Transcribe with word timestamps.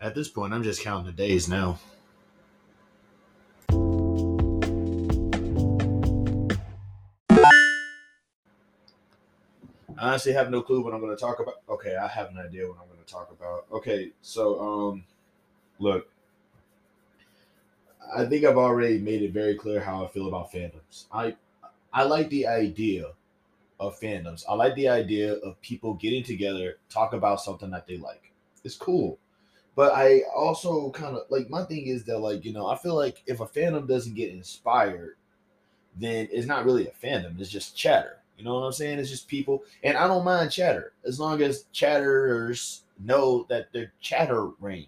At 0.00 0.14
this 0.14 0.28
point, 0.28 0.52
I'm 0.52 0.62
just 0.62 0.82
counting 0.82 1.06
the 1.06 1.12
days 1.12 1.48
now. 1.48 1.78
I 9.98 10.10
honestly 10.10 10.32
have 10.32 10.50
no 10.50 10.62
clue 10.62 10.84
what 10.84 10.94
I'm 10.94 11.00
going 11.00 11.16
to 11.16 11.20
talk 11.20 11.40
about. 11.40 11.56
Okay, 11.68 11.96
I 11.96 12.06
have 12.06 12.30
an 12.30 12.38
idea 12.38 12.68
what 12.68 12.76
I'm 12.80 12.86
going 12.86 13.04
to 13.04 13.12
talk 13.12 13.32
about. 13.32 13.66
Okay, 13.72 14.12
so 14.22 14.60
um, 14.60 15.04
look, 15.80 16.08
I 18.16 18.24
think 18.26 18.44
I've 18.44 18.56
already 18.56 18.98
made 18.98 19.22
it 19.22 19.32
very 19.32 19.56
clear 19.56 19.80
how 19.80 20.04
I 20.04 20.08
feel 20.08 20.28
about 20.28 20.52
fandoms. 20.52 21.06
I 21.12 21.34
I 21.92 22.04
like 22.04 22.30
the 22.30 22.46
idea 22.46 23.06
of 23.80 23.98
fandoms. 23.98 24.44
I 24.48 24.54
like 24.54 24.76
the 24.76 24.88
idea 24.88 25.32
of 25.32 25.60
people 25.60 25.94
getting 25.94 26.22
together, 26.22 26.78
talk 26.88 27.12
about 27.12 27.40
something 27.40 27.70
that 27.70 27.88
they 27.88 27.96
like. 27.96 28.30
It's 28.62 28.76
cool. 28.76 29.18
But 29.74 29.92
I 29.94 30.22
also 30.34 30.90
kind 30.90 31.16
of 31.16 31.22
like 31.28 31.48
my 31.48 31.64
thing 31.64 31.86
is 31.86 32.04
that 32.04 32.18
like, 32.18 32.44
you 32.44 32.52
know, 32.52 32.66
I 32.66 32.76
feel 32.76 32.96
like 32.96 33.22
if 33.26 33.40
a 33.40 33.46
fandom 33.46 33.86
doesn't 33.86 34.14
get 34.14 34.32
inspired, 34.32 35.16
then 35.96 36.28
it's 36.32 36.46
not 36.46 36.64
really 36.64 36.88
a 36.88 37.06
fandom. 37.06 37.40
It's 37.40 37.50
just 37.50 37.76
chatter. 37.76 38.18
You 38.36 38.44
know 38.44 38.54
what 38.54 38.66
I'm 38.66 38.72
saying? 38.72 38.98
It's 38.98 39.10
just 39.10 39.28
people 39.28 39.62
and 39.82 39.96
I 39.96 40.06
don't 40.06 40.24
mind 40.24 40.50
chatter 40.50 40.92
as 41.04 41.20
long 41.20 41.42
as 41.42 41.66
chatterers 41.72 42.82
know 42.98 43.46
that 43.48 43.68
they're 43.72 43.92
chattering. 44.00 44.86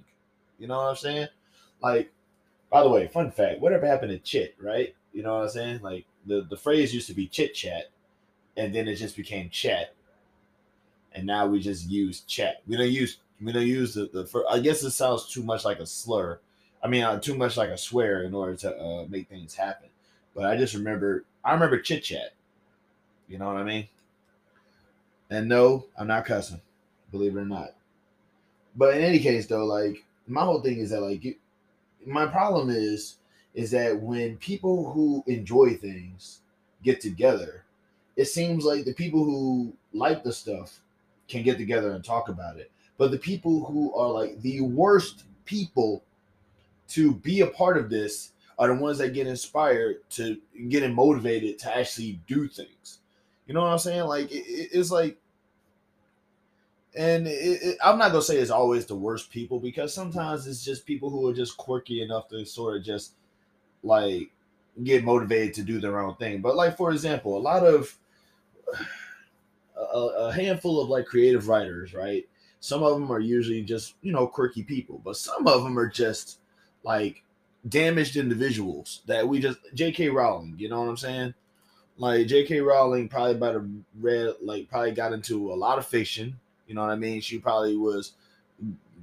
You 0.59 0.66
know 0.66 0.79
what 0.79 0.91
I'm 0.91 0.97
saying? 0.97 1.29
Like, 1.83 2.12
by 2.71 2.83
the 2.83 2.88
way, 2.88 3.07
fun 3.09 3.30
fact, 3.30 3.60
whatever 3.60 3.87
happened 3.87 4.10
to 4.12 4.19
chit, 4.19 4.57
right? 4.60 4.95
You 5.12 5.23
know 5.23 5.37
what 5.37 5.45
I'm 5.45 5.51
saying? 5.51 5.80
Like 5.83 6.07
the, 6.27 6.47
the 6.49 6.57
phrase 6.57 6.95
used 6.95 7.09
to 7.09 7.15
be 7.15 7.27
chit 7.27 7.55
chat 7.55 7.87
and 8.57 8.74
then 8.74 8.88
it 8.88 8.97
just 8.97 9.16
became 9.16 9.49
chat, 9.51 9.95
and 11.12 11.27
now 11.27 11.47
we 11.47 11.60
just 11.60 11.88
use 11.88 12.21
chat. 12.21 12.62
We 12.66 12.77
don't 12.77 12.91
use 12.91 13.19
we 13.43 13.53
don't 13.53 13.67
use 13.67 13.95
the 13.95 14.07
the. 14.07 14.45
I 14.51 14.61
guess 14.61 14.83
it 14.83 14.91
sounds 14.91 15.29
too 15.29 15.43
much 15.43 15.65
like 15.65 15.79
a 15.79 15.87
slur. 15.87 16.39
I 16.83 16.89
mean, 16.89 17.03
uh, 17.03 17.21
too 17.21 17.35
much 17.35 17.57
like 17.57 17.71
a 17.71 17.79
swear 17.79 18.23
in 18.23 18.35
order 18.35 18.55
to 18.57 18.77
uh, 18.77 19.07
make 19.09 19.29
things 19.29 19.55
happen. 19.55 19.88
But 20.35 20.47
I 20.47 20.57
just 20.57 20.74
remember 20.74 21.24
I 21.45 21.52
remember 21.52 21.80
chit 21.80 22.05
chat. 22.05 22.32
You 23.29 23.38
know 23.38 23.47
what 23.47 23.57
I 23.57 23.65
mean? 23.65 23.88
And 25.30 25.49
no, 25.49 25.87
I'm 25.97 26.09
not 26.09 26.24
cussing, 26.24 26.60
believe 27.13 27.37
it 27.37 27.41
or 27.41 27.45
not. 27.45 27.74
But 28.74 28.97
in 28.97 29.02
any 29.02 29.21
case, 29.21 29.47
though, 29.47 29.65
like 29.65 30.04
my 30.27 30.43
whole 30.43 30.60
thing 30.60 30.79
is 30.79 30.91
that 30.91 31.01
like 31.01 31.38
my 32.07 32.27
problem 32.27 32.71
is 32.71 33.16
is 33.54 33.71
that 33.73 34.01
when 34.01 34.37
people 34.37 34.93
who 34.93 35.25
enjoy 35.27 35.75
things 35.75 36.41
get 36.82 37.01
together, 37.01 37.65
it 38.16 38.27
seems 38.27 38.65
like 38.65 38.85
the 38.85 38.93
people 38.95 39.25
who 39.25 39.73
like 39.93 40.23
the 40.23 40.32
stuff 40.32 40.80
can 41.29 41.43
get 41.43 41.59
together 41.59 41.93
and 41.93 42.04
talk 42.04 42.29
about 42.29 42.57
it. 42.57 42.71
But 43.01 43.12
the 43.12 43.18
people 43.18 43.65
who 43.65 43.95
are 43.95 44.10
like 44.10 44.43
the 44.43 44.60
worst 44.60 45.24
people 45.46 46.04
to 46.88 47.15
be 47.15 47.40
a 47.40 47.46
part 47.46 47.79
of 47.79 47.88
this 47.88 48.32
are 48.59 48.68
the 48.68 48.74
ones 48.74 48.98
that 48.98 49.15
get 49.15 49.26
inspired 49.26 50.07
to 50.10 50.37
getting 50.68 50.95
motivated 50.95 51.59
to 51.60 51.74
actually 51.74 52.20
do 52.26 52.46
things. 52.46 52.98
You 53.46 53.54
know 53.54 53.62
what 53.62 53.68
I'm 53.68 53.79
saying? 53.79 54.02
Like 54.02 54.30
it, 54.30 54.45
it's 54.70 54.90
like, 54.90 55.16
and 56.95 57.26
it, 57.26 57.79
I'm 57.82 57.96
not 57.96 58.10
gonna 58.12 58.20
say 58.20 58.37
it's 58.37 58.51
always 58.51 58.84
the 58.84 58.96
worst 58.96 59.30
people 59.30 59.60
because 59.60 59.95
sometimes 59.95 60.46
it's 60.46 60.62
just 60.62 60.85
people 60.85 61.09
who 61.09 61.26
are 61.26 61.32
just 61.32 61.57
quirky 61.57 62.02
enough 62.02 62.29
to 62.29 62.45
sort 62.45 62.76
of 62.76 62.85
just 62.85 63.14
like 63.82 64.31
get 64.84 65.04
motivated 65.04 65.54
to 65.54 65.62
do 65.62 65.81
their 65.81 66.00
own 66.00 66.16
thing. 66.16 66.42
But 66.42 66.54
like 66.54 66.76
for 66.76 66.92
example, 66.92 67.38
a 67.38 67.41
lot 67.41 67.64
of 67.64 67.97
a, 69.75 69.98
a 69.98 70.32
handful 70.34 70.82
of 70.82 70.91
like 70.91 71.06
creative 71.06 71.48
writers, 71.48 71.94
right? 71.94 72.26
Some 72.61 72.83
of 72.83 72.93
them 72.94 73.11
are 73.11 73.21
usually 73.21 73.62
just 73.62 73.94
you 74.03 74.12
know 74.12 74.27
quirky 74.27 74.62
people, 74.62 75.00
but 75.05 75.16
some 75.16 75.47
of 75.47 75.62
them 75.65 75.78
are 75.78 75.89
just 75.89 76.39
like 76.84 77.22
damaged 77.69 78.16
individuals 78.16 79.03
that 79.06 79.27
we 79.27 79.41
just 79.41 79.59
J.K. 79.75 80.09
Rowling. 80.09 80.55
You 80.59 80.69
know 80.69 80.81
what 80.81 80.88
I'm 80.88 80.97
saying? 80.97 81.34
Like 81.97 82.26
J.K. 82.26 82.60
Rowling 82.60 83.09
probably 83.09 83.34
by 83.34 83.53
the 83.53 83.69
read 83.99 84.34
like 84.43 84.69
probably 84.69 84.93
got 84.93 85.12
into 85.12 85.53
a 85.53 85.54
lot 85.54 85.78
of 85.78 85.87
fiction. 85.87 86.38
You 86.66 86.75
know 86.75 86.82
what 86.82 86.91
I 86.91 86.97
mean? 86.97 87.20
She 87.20 87.38
probably 87.38 87.76
was 87.76 88.12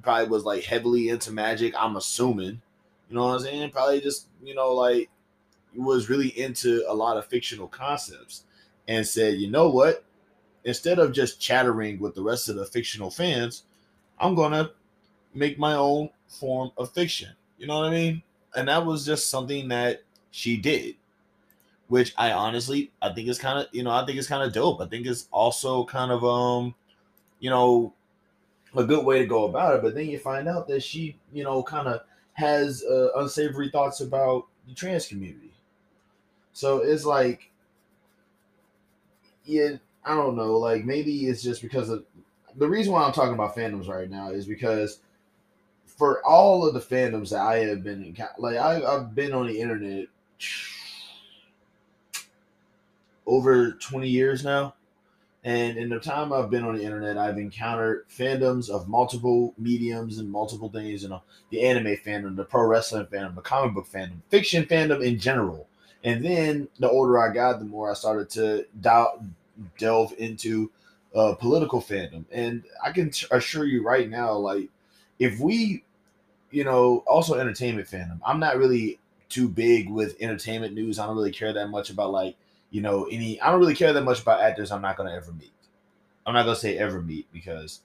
probably 0.02 0.30
was 0.30 0.44
like 0.44 0.64
heavily 0.64 1.10
into 1.10 1.32
magic. 1.32 1.74
I'm 1.78 1.96
assuming. 1.96 2.62
You 3.10 3.16
know 3.16 3.26
what 3.26 3.34
I'm 3.34 3.40
saying? 3.40 3.72
Probably 3.72 4.02
just 4.02 4.28
you 4.44 4.56
know 4.56 4.74
like 4.74 5.10
was 5.76 6.10
really 6.10 6.30
into 6.40 6.84
a 6.88 6.94
lot 6.94 7.18
of 7.18 7.26
fictional 7.26 7.68
concepts 7.68 8.44
and 8.88 9.06
said, 9.06 9.36
you 9.36 9.50
know 9.50 9.70
what? 9.70 10.04
Instead 10.68 11.00
of 11.00 11.14
just 11.14 11.42
chattering 11.42 12.00
with 12.00 12.16
the 12.16 12.22
rest 12.24 12.50
of 12.50 12.58
the 12.58 12.66
fictional 12.68 13.10
fans, 13.10 13.64
I'm 14.20 14.36
gonna 14.36 14.72
make 15.34 15.60
my 15.60 15.76
own 15.76 16.10
form 16.28 16.72
of 16.78 16.92
fiction. 16.94 17.30
You 17.58 17.68
know 17.68 17.80
what 17.80 17.88
I 17.88 17.92
mean? 17.92 18.24
And 18.56 18.68
that 18.68 18.86
was 18.86 19.06
just 19.06 19.30
something 19.30 19.70
that 19.70 20.04
she 20.32 20.58
did, 20.58 20.96
which 21.88 22.14
I 22.18 22.32
honestly 22.34 22.92
I 23.02 23.14
think 23.14 23.30
is 23.30 23.40
kind 23.40 23.60
of 23.60 23.68
you 23.74 23.84
know 23.84 23.92
I 23.92 24.06
think 24.06 24.20
it's 24.20 24.28
kind 24.28 24.44
of 24.44 24.54
dope. 24.54 24.82
I 24.82 24.88
think 24.88 25.08
it's 25.08 25.30
also 25.32 25.86
kind 25.86 26.12
of 26.12 26.26
um 26.26 26.76
you 27.40 27.50
know 27.50 27.94
a 28.76 28.84
good 28.84 29.06
way 29.06 29.20
to 29.20 29.26
go 29.28 29.46
about 29.46 29.76
it. 29.76 29.84
But 29.84 29.96
then 29.96 30.08
you 30.08 30.20
find 30.20 30.48
out 30.48 30.68
that 30.68 30.84
she 30.84 31.20
you 31.34 31.44
know 31.44 31.64
kind 31.64 31.88
of 31.88 32.02
has 32.34 32.84
uh, 32.84 33.10
unsavory 33.18 33.70
thoughts 33.70 34.02
about 34.02 34.46
the 34.68 34.76
trans 34.76 35.08
community. 35.08 35.54
So 36.54 36.80
it's 36.80 37.06
like 37.06 37.52
yeah, 39.46 39.78
I 40.08 40.16
don't 40.16 40.38
know. 40.38 40.58
Like 40.58 40.86
maybe 40.86 41.28
it's 41.28 41.44
just 41.44 41.62
because 41.62 41.90
of 41.90 42.06
the 42.56 42.68
reason 42.68 42.94
why 42.94 43.04
I'm 43.04 43.12
talking 43.12 43.34
about 43.34 43.56
fandoms 43.56 43.90
right 43.90 44.10
now 44.10 44.30
is 44.30 44.46
because 44.46 45.02
for 45.86 46.26
all 46.26 46.66
of 46.66 46.74
the 46.74 46.80
fandoms 46.80 47.30
that 47.32 47.42
I 47.42 47.58
have 47.66 47.84
been 47.84 48.04
in, 48.04 48.18
like 48.38 48.56
I, 48.56 48.84
I've 48.84 49.14
been 49.14 49.34
on 49.34 49.48
the 49.48 49.60
internet 49.60 50.06
over 53.26 53.72
20 53.74 54.08
years 54.08 54.44
now. 54.44 54.76
And 55.44 55.78
in 55.78 55.90
the 55.90 56.00
time 56.00 56.34
I've 56.34 56.50
been 56.50 56.66
on 56.66 56.76
the 56.76 56.84
internet, 56.84 57.18
I've 57.18 57.38
encountered 57.38 58.06
fandoms 58.10 58.70
of 58.70 58.88
multiple 58.88 59.54
mediums 59.58 60.18
and 60.18 60.30
multiple 60.30 60.70
things. 60.70 61.04
You 61.04 61.10
know, 61.10 61.22
the 61.52 61.64
anime 61.64 61.98
fandom, 61.98 62.36
the 62.36 62.44
pro 62.44 62.66
wrestling 62.66 63.06
fandom, 63.06 63.36
the 63.36 63.42
comic 63.42 63.74
book 63.74 63.88
fandom, 63.88 64.22
fiction 64.30 64.66
fandom 64.66 65.04
in 65.04 65.20
general. 65.20 65.68
And 66.04 66.24
then 66.24 66.68
the 66.80 66.90
older 66.90 67.20
I 67.20 67.34
got, 67.34 67.60
the 67.60 67.66
more 67.66 67.92
I 67.92 67.94
started 67.94 68.30
to 68.32 68.66
doubt, 68.82 69.24
delve 69.78 70.14
into 70.18 70.72
uh, 71.16 71.34
political 71.36 71.82
fandom. 71.82 72.26
And 72.32 72.64
I 72.84 72.92
can 72.92 73.10
t- 73.10 73.28
assure 73.32 73.66
you 73.66 73.84
right 73.84 74.10
now, 74.10 74.34
like, 74.34 74.70
if 75.20 75.40
we, 75.40 75.84
you 76.52 76.64
know, 76.64 77.04
also 77.08 77.40
entertainment 77.40 77.88
fandom, 77.88 78.20
I'm 78.26 78.40
not 78.40 78.58
really 78.58 79.00
too 79.30 79.50
big 79.50 79.90
with 79.90 80.16
entertainment 80.22 80.74
news. 80.74 81.00
I 81.00 81.06
don't 81.06 81.16
really 81.16 81.32
care 81.32 81.54
that 81.54 81.70
much 81.70 81.90
about, 81.90 82.12
like, 82.12 82.36
you 82.72 82.82
know, 82.82 83.06
any, 83.06 83.40
I 83.42 83.52
don't 83.52 83.60
really 83.60 83.76
care 83.76 83.94
that 83.94 84.04
much 84.04 84.22
about 84.22 84.42
actors 84.42 84.72
I'm 84.72 84.82
not 84.82 84.98
going 84.98 85.10
to 85.10 85.16
ever 85.16 85.32
meet. 85.32 85.52
I'm 86.26 86.34
not 86.34 86.44
going 86.44 86.56
to 86.56 86.62
say 86.62 86.78
ever 86.78 87.02
meet 87.02 87.26
because, 87.32 87.82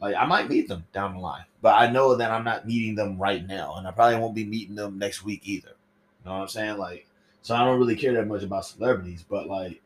like, 0.00 0.16
I 0.16 0.26
might 0.26 0.50
meet 0.50 0.68
them 0.68 0.84
down 0.92 1.14
the 1.14 1.20
line, 1.20 1.44
but 1.62 1.74
I 1.74 1.90
know 1.90 2.16
that 2.16 2.30
I'm 2.30 2.44
not 2.44 2.66
meeting 2.66 2.94
them 2.94 3.16
right 3.16 3.46
now. 3.46 3.76
And 3.76 3.86
I 3.86 3.92
probably 3.92 4.18
won't 4.18 4.34
be 4.34 4.44
meeting 4.44 4.74
them 4.74 4.98
next 4.98 5.24
week 5.24 5.42
either. 5.44 5.68
You 5.68 6.30
know 6.30 6.36
what 6.36 6.42
I'm 6.42 6.48
saying? 6.48 6.78
Like, 6.78 7.06
so 7.42 7.54
I 7.54 7.64
don't 7.64 7.78
really 7.78 7.96
care 7.96 8.14
that 8.14 8.26
much 8.26 8.42
about 8.42 8.64
celebrities, 8.64 9.24
but 9.28 9.46
like 9.46 9.80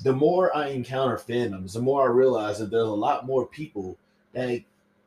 the 0.00 0.12
more 0.12 0.54
I 0.56 0.68
encounter 0.68 1.16
fandoms, 1.16 1.74
the 1.74 1.80
more 1.80 2.02
I 2.02 2.12
realize 2.12 2.58
that 2.58 2.70
there's 2.70 2.82
a 2.82 2.90
lot 2.90 3.26
more 3.26 3.46
people 3.46 3.96
that 4.32 4.62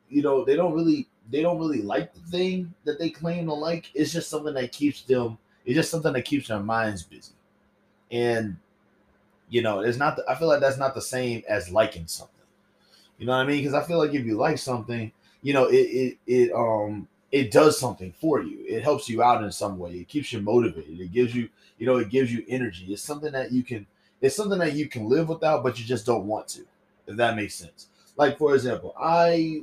you 0.08 0.22
know 0.22 0.44
they 0.44 0.56
don't 0.56 0.74
really 0.74 1.08
they 1.30 1.42
don't 1.42 1.58
really 1.58 1.82
like 1.82 2.14
the 2.14 2.20
thing 2.20 2.72
that 2.84 2.98
they 2.98 3.10
claim 3.10 3.46
to 3.46 3.54
like. 3.54 3.90
It's 3.94 4.12
just 4.12 4.30
something 4.30 4.54
that 4.54 4.72
keeps 4.72 5.02
them. 5.02 5.38
It's 5.64 5.74
just 5.74 5.90
something 5.90 6.12
that 6.12 6.22
keeps 6.22 6.48
their 6.48 6.60
minds 6.60 7.02
busy, 7.02 7.32
and 8.10 8.56
you 9.48 9.62
know 9.62 9.80
it's 9.80 9.98
not. 9.98 10.16
The, 10.16 10.24
I 10.28 10.34
feel 10.36 10.48
like 10.48 10.60
that's 10.60 10.78
not 10.78 10.94
the 10.94 11.02
same 11.02 11.42
as 11.48 11.70
liking 11.70 12.06
something. 12.06 12.34
You 13.18 13.26
know 13.26 13.32
what 13.32 13.44
I 13.44 13.46
mean? 13.46 13.58
Because 13.58 13.74
I 13.74 13.82
feel 13.82 13.98
like 13.98 14.14
if 14.14 14.24
you 14.24 14.36
like 14.36 14.58
something, 14.58 15.12
you 15.42 15.52
know 15.52 15.66
it 15.66 15.76
it 15.76 16.18
it 16.26 16.52
um 16.52 17.08
it 17.32 17.50
does 17.50 17.78
something 17.78 18.12
for 18.20 18.40
you. 18.40 18.64
It 18.66 18.82
helps 18.82 19.08
you 19.08 19.22
out 19.22 19.42
in 19.42 19.52
some 19.52 19.78
way. 19.78 19.92
It 19.92 20.08
keeps 20.08 20.32
you 20.32 20.40
motivated. 20.40 21.00
It 21.00 21.12
gives 21.12 21.34
you, 21.34 21.48
you 21.78 21.86
know, 21.86 21.96
it 21.96 22.08
gives 22.08 22.32
you 22.32 22.44
energy. 22.48 22.86
It's 22.92 23.02
something 23.02 23.32
that 23.32 23.52
you 23.52 23.62
can, 23.62 23.86
it's 24.20 24.36
something 24.36 24.58
that 24.58 24.74
you 24.74 24.88
can 24.88 25.08
live 25.08 25.28
without, 25.28 25.62
but 25.62 25.78
you 25.78 25.84
just 25.84 26.06
don't 26.06 26.26
want 26.26 26.48
to. 26.48 26.62
If 27.06 27.16
that 27.16 27.36
makes 27.36 27.54
sense. 27.54 27.88
Like 28.16 28.38
for 28.38 28.54
example, 28.54 28.94
I, 28.98 29.62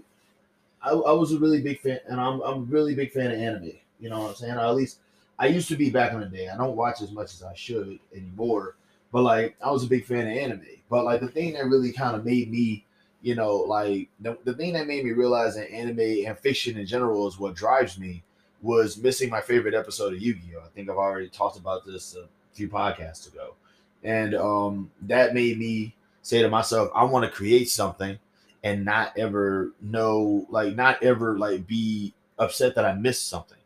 I, 0.81 0.91
I 0.91 1.11
was 1.11 1.33
a 1.33 1.39
really 1.39 1.61
big 1.61 1.79
fan, 1.81 1.99
and 2.07 2.19
I'm 2.19 2.41
I'm 2.41 2.57
a 2.59 2.65
really 2.65 2.95
big 2.95 3.11
fan 3.11 3.31
of 3.31 3.39
anime. 3.39 3.73
You 3.99 4.09
know 4.09 4.19
what 4.19 4.29
I'm 4.29 4.35
saying? 4.35 4.53
Or 4.53 4.59
at 4.59 4.75
least 4.75 4.99
I 5.39 5.47
used 5.47 5.67
to 5.69 5.75
be 5.75 5.89
back 5.89 6.13
in 6.13 6.19
the 6.19 6.27
day. 6.27 6.49
I 6.49 6.57
don't 6.57 6.75
watch 6.75 7.01
as 7.01 7.11
much 7.11 7.33
as 7.33 7.43
I 7.43 7.53
should 7.55 7.99
anymore. 8.15 8.75
But 9.11 9.23
like 9.23 9.55
I 9.63 9.71
was 9.71 9.83
a 9.83 9.87
big 9.87 10.05
fan 10.05 10.27
of 10.27 10.37
anime. 10.37 10.65
But 10.89 11.05
like 11.05 11.21
the 11.21 11.27
thing 11.27 11.53
that 11.53 11.65
really 11.65 11.91
kind 11.91 12.15
of 12.15 12.25
made 12.25 12.51
me 12.51 12.85
you 13.23 13.35
know, 13.35 13.55
like 13.55 14.09
the, 14.19 14.37
the 14.43 14.53
thing 14.53 14.73
that 14.73 14.85
made 14.85 15.03
me 15.05 15.11
realize 15.11 15.55
that 15.55 15.71
anime 15.71 16.27
and 16.27 16.37
fiction 16.37 16.77
in 16.77 16.85
general 16.85 17.25
is 17.25 17.39
what 17.39 17.55
drives 17.55 17.97
me 17.97 18.21
was 18.61 18.97
missing 18.97 19.29
my 19.29 19.41
favorite 19.41 19.73
episode 19.73 20.13
of 20.13 20.21
Yu-Gi-Oh! 20.21 20.59
I 20.59 20.67
think 20.75 20.89
I've 20.89 20.97
already 20.97 21.29
talked 21.29 21.57
about 21.57 21.85
this 21.85 22.15
a 22.15 22.27
few 22.53 22.67
podcasts 22.67 23.31
ago. 23.31 23.55
And 24.03 24.35
um, 24.35 24.91
that 25.03 25.33
made 25.33 25.57
me 25.57 25.95
say 26.21 26.41
to 26.41 26.49
myself, 26.49 26.89
I 26.93 27.03
want 27.03 27.25
to 27.25 27.31
create 27.31 27.69
something 27.69 28.19
and 28.63 28.85
not 28.85 29.17
ever 29.17 29.71
know, 29.81 30.45
like, 30.49 30.75
not 30.75 31.01
ever 31.03 31.37
like 31.37 31.67
be 31.67 32.13
upset 32.39 32.75
that 32.75 32.85
I 32.85 32.93
missed 32.93 33.29
something. 33.29 33.57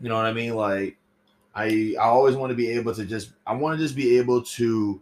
You 0.00 0.08
know 0.08 0.16
what 0.16 0.26
I 0.26 0.32
mean? 0.32 0.54
Like, 0.54 0.96
I 1.54 1.94
I 1.98 2.04
always 2.04 2.36
want 2.36 2.50
to 2.50 2.56
be 2.56 2.70
able 2.70 2.94
to 2.94 3.04
just 3.04 3.30
I 3.46 3.54
want 3.54 3.78
to 3.78 3.84
just 3.84 3.96
be 3.96 4.18
able 4.18 4.42
to 4.42 5.00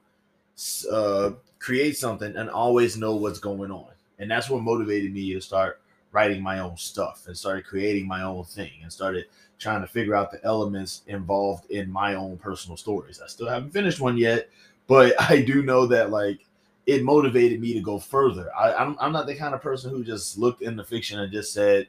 uh, 0.90 1.30
create 1.58 1.96
something 1.96 2.36
and 2.36 2.50
always 2.50 2.96
know 2.96 3.16
what's 3.16 3.38
going 3.38 3.70
on, 3.70 3.90
and 4.18 4.30
that's 4.30 4.50
what 4.50 4.62
motivated 4.62 5.12
me 5.12 5.32
to 5.32 5.40
start 5.40 5.81
writing 6.12 6.42
my 6.42 6.60
own 6.60 6.76
stuff 6.76 7.24
and 7.26 7.36
started 7.36 7.66
creating 7.66 8.06
my 8.06 8.22
own 8.22 8.44
thing 8.44 8.70
and 8.82 8.92
started 8.92 9.24
trying 9.58 9.80
to 9.80 9.86
figure 9.86 10.14
out 10.14 10.30
the 10.30 10.44
elements 10.44 11.02
involved 11.06 11.70
in 11.70 11.90
my 11.90 12.14
own 12.14 12.36
personal 12.36 12.76
stories. 12.76 13.20
I 13.22 13.28
still 13.28 13.48
haven't 13.48 13.70
finished 13.70 14.00
one 14.00 14.16
yet, 14.16 14.48
but 14.86 15.14
I 15.30 15.42
do 15.42 15.62
know 15.62 15.86
that 15.86 16.10
like 16.10 16.46
it 16.86 17.04
motivated 17.04 17.60
me 17.60 17.72
to 17.74 17.80
go 17.80 17.98
further. 17.98 18.50
I, 18.56 18.74
I'm, 18.74 18.96
I'm 19.00 19.12
not 19.12 19.26
the 19.26 19.34
kind 19.34 19.54
of 19.54 19.62
person 19.62 19.90
who 19.90 20.04
just 20.04 20.36
looked 20.36 20.62
into 20.62 20.84
fiction 20.84 21.20
and 21.20 21.32
just 21.32 21.52
said, 21.52 21.86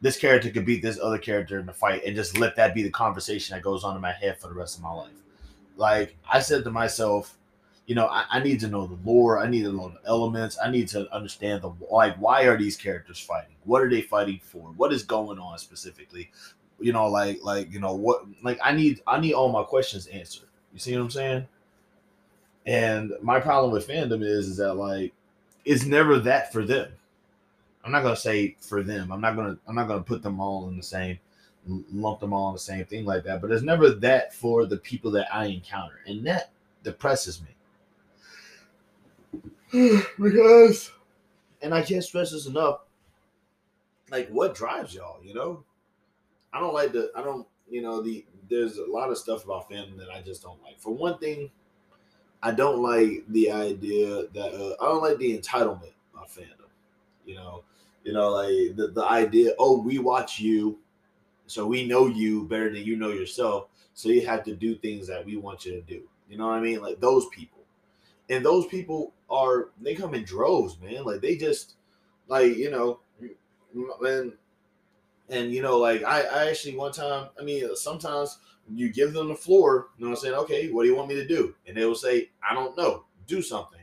this 0.00 0.18
character 0.18 0.50
could 0.50 0.66
beat 0.66 0.82
this 0.82 0.98
other 1.00 1.18
character 1.18 1.58
in 1.58 1.66
the 1.66 1.72
fight 1.72 2.04
and 2.04 2.14
just 2.14 2.38
let 2.38 2.54
that 2.56 2.74
be 2.74 2.82
the 2.82 2.90
conversation 2.90 3.54
that 3.54 3.62
goes 3.62 3.82
on 3.82 3.96
in 3.96 4.02
my 4.02 4.12
head 4.12 4.38
for 4.38 4.48
the 4.48 4.54
rest 4.54 4.76
of 4.76 4.82
my 4.82 4.92
life. 4.92 5.12
Like 5.76 6.16
I 6.30 6.40
said 6.40 6.64
to 6.64 6.70
myself, 6.70 7.38
you 7.86 7.94
know, 7.94 8.06
I, 8.06 8.24
I, 8.30 8.40
need 8.40 8.58
to 8.60 8.68
know 8.68 8.86
the 8.86 8.98
lore. 9.04 9.38
I 9.38 9.48
need 9.48 9.62
to 9.62 9.72
know 9.72 9.90
the 9.90 10.08
elements. 10.08 10.58
I 10.62 10.70
need 10.70 10.88
to 10.88 11.12
understand 11.14 11.62
the 11.62 11.72
like 11.90 12.16
why 12.16 12.42
are 12.42 12.56
these 12.56 12.76
characters 12.76 13.18
fighting? 13.18 13.54
What 13.64 13.82
are 13.82 13.88
they 13.88 14.02
fighting 14.02 14.40
for? 14.42 14.72
What 14.76 14.92
is 14.92 15.04
going 15.04 15.38
on 15.38 15.56
specifically? 15.58 16.30
You 16.80 16.92
know, 16.92 17.06
like 17.06 17.38
like 17.42 17.72
you 17.72 17.78
know 17.78 17.94
what 17.94 18.24
like 18.42 18.58
I 18.62 18.72
need 18.72 19.00
I 19.06 19.20
need 19.20 19.34
all 19.34 19.50
my 19.50 19.62
questions 19.62 20.08
answered. 20.08 20.48
You 20.72 20.80
see 20.80 20.96
what 20.96 21.02
I'm 21.02 21.10
saying? 21.10 21.48
And 22.66 23.12
my 23.22 23.38
problem 23.38 23.72
with 23.72 23.86
fandom 23.86 24.22
is 24.22 24.48
is 24.48 24.56
that 24.56 24.74
like 24.74 25.12
it's 25.64 25.84
never 25.84 26.18
that 26.20 26.52
for 26.52 26.64
them. 26.64 26.90
I'm 27.84 27.92
not 27.92 28.02
gonna 28.02 28.16
say 28.16 28.56
for 28.60 28.82
them. 28.82 29.12
I'm 29.12 29.20
not 29.20 29.36
gonna 29.36 29.58
I'm 29.68 29.76
not 29.76 29.86
gonna 29.86 30.02
put 30.02 30.24
them 30.24 30.40
all 30.40 30.68
in 30.68 30.76
the 30.76 30.82
same 30.82 31.20
lump 31.92 32.20
them 32.20 32.32
all 32.32 32.48
in 32.48 32.54
the 32.54 32.60
same 32.60 32.84
thing 32.84 33.04
like 33.04 33.24
that. 33.24 33.40
But 33.40 33.52
it's 33.52 33.62
never 33.62 33.90
that 33.90 34.34
for 34.34 34.66
the 34.66 34.76
people 34.76 35.10
that 35.12 35.32
I 35.34 35.46
encounter, 35.46 36.00
and 36.06 36.26
that 36.26 36.50
depresses 36.82 37.40
me 37.40 37.55
because, 40.20 40.92
and 41.62 41.74
I 41.74 41.82
can't 41.82 42.04
stress 42.04 42.32
this 42.32 42.46
enough. 42.46 42.80
Like, 44.10 44.28
what 44.28 44.54
drives 44.54 44.94
y'all? 44.94 45.22
You 45.22 45.34
know, 45.34 45.64
I 46.52 46.60
don't 46.60 46.74
like 46.74 46.92
the. 46.92 47.10
I 47.16 47.22
don't. 47.22 47.46
You 47.68 47.82
know, 47.82 48.00
the 48.00 48.24
there's 48.48 48.78
a 48.78 48.86
lot 48.86 49.10
of 49.10 49.18
stuff 49.18 49.44
about 49.44 49.68
fandom 49.68 49.98
that 49.98 50.08
I 50.10 50.22
just 50.22 50.42
don't 50.42 50.62
like. 50.62 50.78
For 50.78 50.94
one 50.94 51.18
thing, 51.18 51.50
I 52.42 52.52
don't 52.52 52.80
like 52.80 53.24
the 53.28 53.50
idea 53.50 54.28
that 54.34 54.54
uh, 54.54 54.82
I 54.82 54.88
don't 54.88 55.02
like 55.02 55.18
the 55.18 55.36
entitlement 55.36 55.94
of 56.14 56.30
fandom. 56.30 56.70
You 57.24 57.34
know, 57.34 57.64
you 58.04 58.12
know, 58.12 58.30
like 58.30 58.76
the, 58.76 58.92
the 58.94 59.04
idea, 59.04 59.52
oh, 59.58 59.82
we 59.82 59.98
watch 59.98 60.38
you, 60.38 60.78
so 61.48 61.66
we 61.66 61.86
know 61.86 62.06
you 62.06 62.44
better 62.44 62.72
than 62.72 62.84
you 62.84 62.96
know 62.96 63.10
yourself. 63.10 63.66
So 63.94 64.10
you 64.10 64.24
have 64.26 64.44
to 64.44 64.54
do 64.54 64.76
things 64.76 65.08
that 65.08 65.24
we 65.24 65.36
want 65.36 65.64
you 65.64 65.72
to 65.72 65.80
do. 65.80 66.02
You 66.28 66.38
know 66.38 66.46
what 66.46 66.54
I 66.54 66.60
mean? 66.60 66.80
Like 66.80 67.00
those 67.00 67.26
people. 67.26 67.55
And 68.28 68.44
those 68.44 68.66
people 68.66 69.14
are 69.30 69.70
they 69.80 69.94
come 69.94 70.14
in 70.14 70.24
droves, 70.24 70.78
man. 70.80 71.04
Like 71.04 71.20
they 71.20 71.36
just 71.36 71.74
like, 72.28 72.56
you 72.56 72.70
know, 72.70 73.00
and 74.06 74.32
and 75.28 75.52
you 75.52 75.62
know, 75.62 75.78
like 75.78 76.02
I, 76.04 76.22
I 76.22 76.48
actually 76.48 76.76
one 76.76 76.92
time, 76.92 77.28
I 77.40 77.44
mean, 77.44 77.74
sometimes 77.76 78.38
you 78.72 78.92
give 78.92 79.12
them 79.12 79.28
the 79.28 79.34
floor, 79.34 79.88
you 79.96 80.04
know 80.04 80.10
what 80.10 80.18
I'm 80.18 80.22
saying? 80.22 80.34
Okay, 80.34 80.70
what 80.70 80.82
do 80.82 80.88
you 80.88 80.96
want 80.96 81.08
me 81.08 81.14
to 81.16 81.26
do? 81.26 81.54
And 81.66 81.76
they 81.76 81.84
will 81.84 81.94
say, 81.94 82.30
I 82.48 82.54
don't 82.54 82.76
know, 82.76 83.04
do 83.26 83.42
something. 83.42 83.80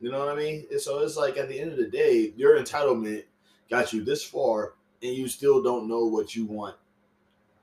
You 0.00 0.10
know 0.10 0.18
what 0.18 0.30
I 0.30 0.36
mean? 0.36 0.66
And 0.70 0.80
so 0.80 0.98
it's 0.98 1.16
like 1.16 1.36
at 1.36 1.48
the 1.48 1.58
end 1.58 1.70
of 1.70 1.78
the 1.78 1.86
day, 1.86 2.32
your 2.36 2.58
entitlement 2.58 3.22
got 3.70 3.92
you 3.92 4.04
this 4.04 4.24
far 4.24 4.74
and 5.02 5.14
you 5.14 5.28
still 5.28 5.62
don't 5.62 5.88
know 5.88 6.06
what 6.06 6.34
you 6.34 6.44
want 6.44 6.74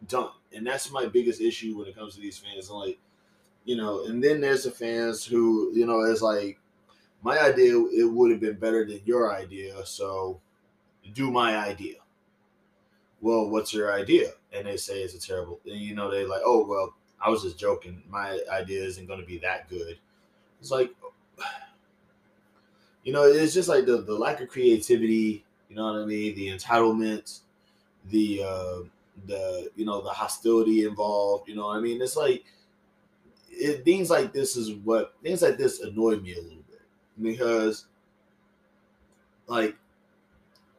done. 0.08 0.30
And 0.54 0.66
that's 0.66 0.92
my 0.92 1.06
biggest 1.06 1.42
issue 1.42 1.78
when 1.78 1.88
it 1.88 1.96
comes 1.96 2.16
to 2.16 2.22
these 2.22 2.38
fans. 2.38 2.70
like, 2.70 2.98
you 3.66 3.76
know, 3.76 4.06
and 4.06 4.24
then 4.24 4.42
there's 4.42 4.64
the 4.64 4.72
fans 4.72 5.26
who, 5.26 5.72
you 5.74 5.86
know, 5.86 6.02
it's 6.02 6.22
like 6.22 6.60
my 7.22 7.40
idea 7.40 7.78
it 7.78 8.12
would 8.12 8.32
have 8.32 8.40
been 8.40 8.56
better 8.56 8.86
than 8.86 9.02
your 9.06 9.34
idea, 9.34 9.86
so 9.86 10.40
do 11.14 11.32
my 11.32 11.58
idea. 11.58 11.96
Well, 13.22 13.50
what's 13.50 13.74
your 13.74 13.94
idea? 13.94 14.32
And 14.54 14.66
they 14.66 14.78
say 14.78 15.02
it's 15.02 15.14
a 15.14 15.20
terrible. 15.20 15.60
And 15.66 15.80
you 15.80 15.96
know, 15.96 16.10
they're 16.10 16.28
like, 16.28 16.42
oh 16.46 16.66
well, 16.66 16.94
I 17.24 17.30
was 17.30 17.44
just 17.44 17.60
joking. 17.60 18.02
My 18.10 18.40
idea 18.52 18.84
isn't 18.84 19.08
going 19.08 19.20
to 19.20 19.26
be 19.26 19.40
that 19.40 19.70
good. 19.70 19.98
It's 20.62 20.72
like, 20.72 20.92
you 23.04 23.12
know, 23.12 23.24
it's 23.24 23.54
just 23.54 23.70
like 23.70 23.86
the 23.86 24.02
the 24.02 24.14
lack 24.14 24.42
of 24.42 24.48
creativity. 24.48 25.44
You 25.70 25.76
know 25.76 25.86
what 25.86 26.02
I 26.02 26.06
mean? 26.06 26.36
The 26.36 26.48
entitlement, 26.48 27.42
the 28.10 28.44
uh, 28.44 28.78
the 29.28 29.70
you 29.76 29.86
know 29.86 30.02
the 30.02 30.10
hostility 30.10 30.86
involved. 30.86 31.50
You 31.50 31.56
know 31.56 31.68
what 31.68 31.78
I 31.78 31.82
mean? 31.82 32.02
It's 32.02 32.16
like 32.16 32.46
it, 33.60 33.86
things 33.86 34.10
like 34.10 34.34
this 34.34 34.56
is 34.56 34.74
what 34.84 35.14
things 35.24 35.42
like 35.42 35.58
this 35.58 35.82
annoy 35.82 36.18
me 36.18 36.34
a 36.34 36.42
little 36.42 36.64
bit 36.70 36.82
because 37.22 37.86
like 39.48 39.76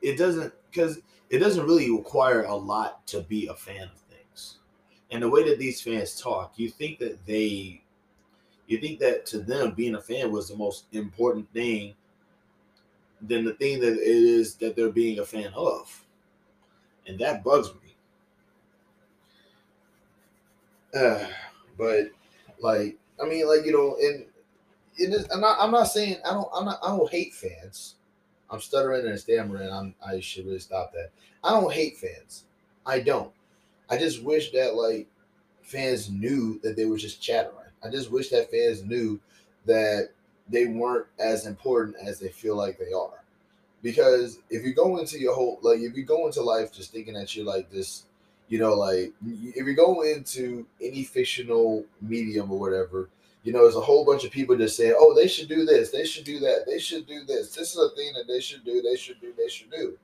it 0.03 0.17
doesn't 0.17 0.53
because 0.71 1.00
it 1.29 1.38
doesn't 1.38 1.67
really 1.67 1.91
require 1.91 2.44
a 2.44 2.55
lot 2.55 3.06
to 3.06 3.21
be 3.21 3.47
a 3.47 3.55
fan 3.55 3.85
of 3.85 3.99
things. 4.11 4.59
And 5.11 5.23
the 5.23 5.29
way 5.29 5.49
that 5.49 5.59
these 5.59 5.81
fans 5.81 6.21
talk 6.21 6.55
you 6.56 6.71
think 6.71 6.99
that 6.99 7.25
they 7.27 7.82
you 8.67 8.79
think 8.79 8.99
that 9.00 9.26
to 9.26 9.41
them 9.41 9.73
being 9.73 9.97
a 9.97 10.00
fan 10.00 10.31
was 10.31 10.49
the 10.49 10.56
most 10.56 10.85
important 10.93 11.53
thing 11.53 11.94
than 13.21 13.44
the 13.44 13.55
thing 13.55 13.81
that 13.81 13.94
it 13.94 13.99
is 14.00 14.55
that 14.56 14.76
they're 14.76 14.91
being 14.91 15.19
a 15.19 15.25
fan 15.25 15.53
of. 15.55 16.06
And 17.06 17.19
that 17.19 17.43
bugs 17.44 17.69
me. 17.75 17.94
Uh, 20.99 21.26
but 21.76 22.11
like, 22.62 22.97
I 23.23 23.27
mean, 23.29 23.47
like 23.47 23.65
you 23.65 23.73
know, 23.73 23.97
and 24.01 24.25
it 24.97 25.15
is. 25.15 25.27
I'm 25.33 25.41
not. 25.41 25.59
I'm 25.61 25.71
not 25.71 25.85
saying 25.85 26.17
I 26.25 26.31
don't. 26.31 26.49
I'm 26.55 26.65
not. 26.65 26.79
I 26.83 26.89
don't 26.89 27.11
hate 27.11 27.35
fans. 27.35 27.97
I'm 28.51 28.61
stuttering 28.61 29.07
and 29.07 29.19
stammering. 29.19 29.71
I'm. 29.71 29.95
I 30.07 30.21
should 30.21 30.47
really 30.47 30.59
stop 30.59 30.93
that. 30.93 31.11
I 31.43 31.51
don't 31.51 31.73
hate 31.73 31.97
fans. 31.97 32.45
I 32.87 33.01
don't. 33.01 33.33
I 33.89 33.97
just 33.97 34.23
wish 34.23 34.53
that 34.53 34.75
like 34.75 35.09
fans 35.62 36.11
knew 36.11 36.59
that 36.62 36.77
they 36.77 36.85
were 36.85 36.99
just 36.99 37.23
chattering. 37.23 37.57
I 37.85 37.91
just 37.91 38.11
wish 38.11 38.29
that 38.31 38.51
fans 38.51 38.85
knew 38.85 39.21
that 39.67 40.11
they 40.49 40.67
weren't 40.67 41.07
as 41.19 41.47
important 41.47 41.97
as 42.03 42.19
they 42.19 42.29
feel 42.29 42.57
like 42.57 42.79
they 42.79 42.93
are. 42.93 43.23
Because 43.83 44.39
if 44.51 44.65
you 44.65 44.75
go 44.75 44.99
into 44.99 45.19
your 45.19 45.35
whole 45.35 45.59
like 45.62 45.81
if 45.81 45.97
you 45.97 46.05
go 46.05 46.26
into 46.26 46.43
life 46.43 46.73
just 46.73 46.93
thinking 46.93 47.14
that 47.14 47.35
you're 47.35 47.47
like 47.47 47.71
this 47.71 48.05
you 48.50 48.59
know, 48.59 48.75
like 48.75 49.14
if 49.25 49.64
you 49.64 49.75
go 49.75 50.02
into 50.02 50.66
any 50.80 51.04
fictional 51.04 51.85
medium 52.02 52.50
or 52.50 52.59
whatever, 52.59 53.09
you 53.45 53.52
know, 53.52 53.62
there's 53.62 53.76
a 53.76 53.80
whole 53.80 54.04
bunch 54.04 54.25
of 54.25 54.33
people 54.33 54.57
just 54.57 54.76
saying, 54.76 54.95
"Oh, 54.99 55.14
they 55.14 55.28
should 55.28 55.49
do 55.49 55.64
this, 55.64 55.90
they 55.90 56.04
should 56.04 56.25
do 56.25 56.40
that, 56.40 56.64
they 56.66 56.80
should 56.80 57.07
do 57.07 57.25
this. 57.25 57.54
This 57.54 57.71
is 57.71 57.78
a 57.78 57.95
thing 57.95 58.12
that 58.14 58.26
they 58.26 58.40
should 58.40 58.64
do, 58.64 58.83
they 58.83 58.97
should 58.97 59.21
do, 59.21 59.33
they 59.38 59.49
should 59.49 59.71
do." 59.71 59.97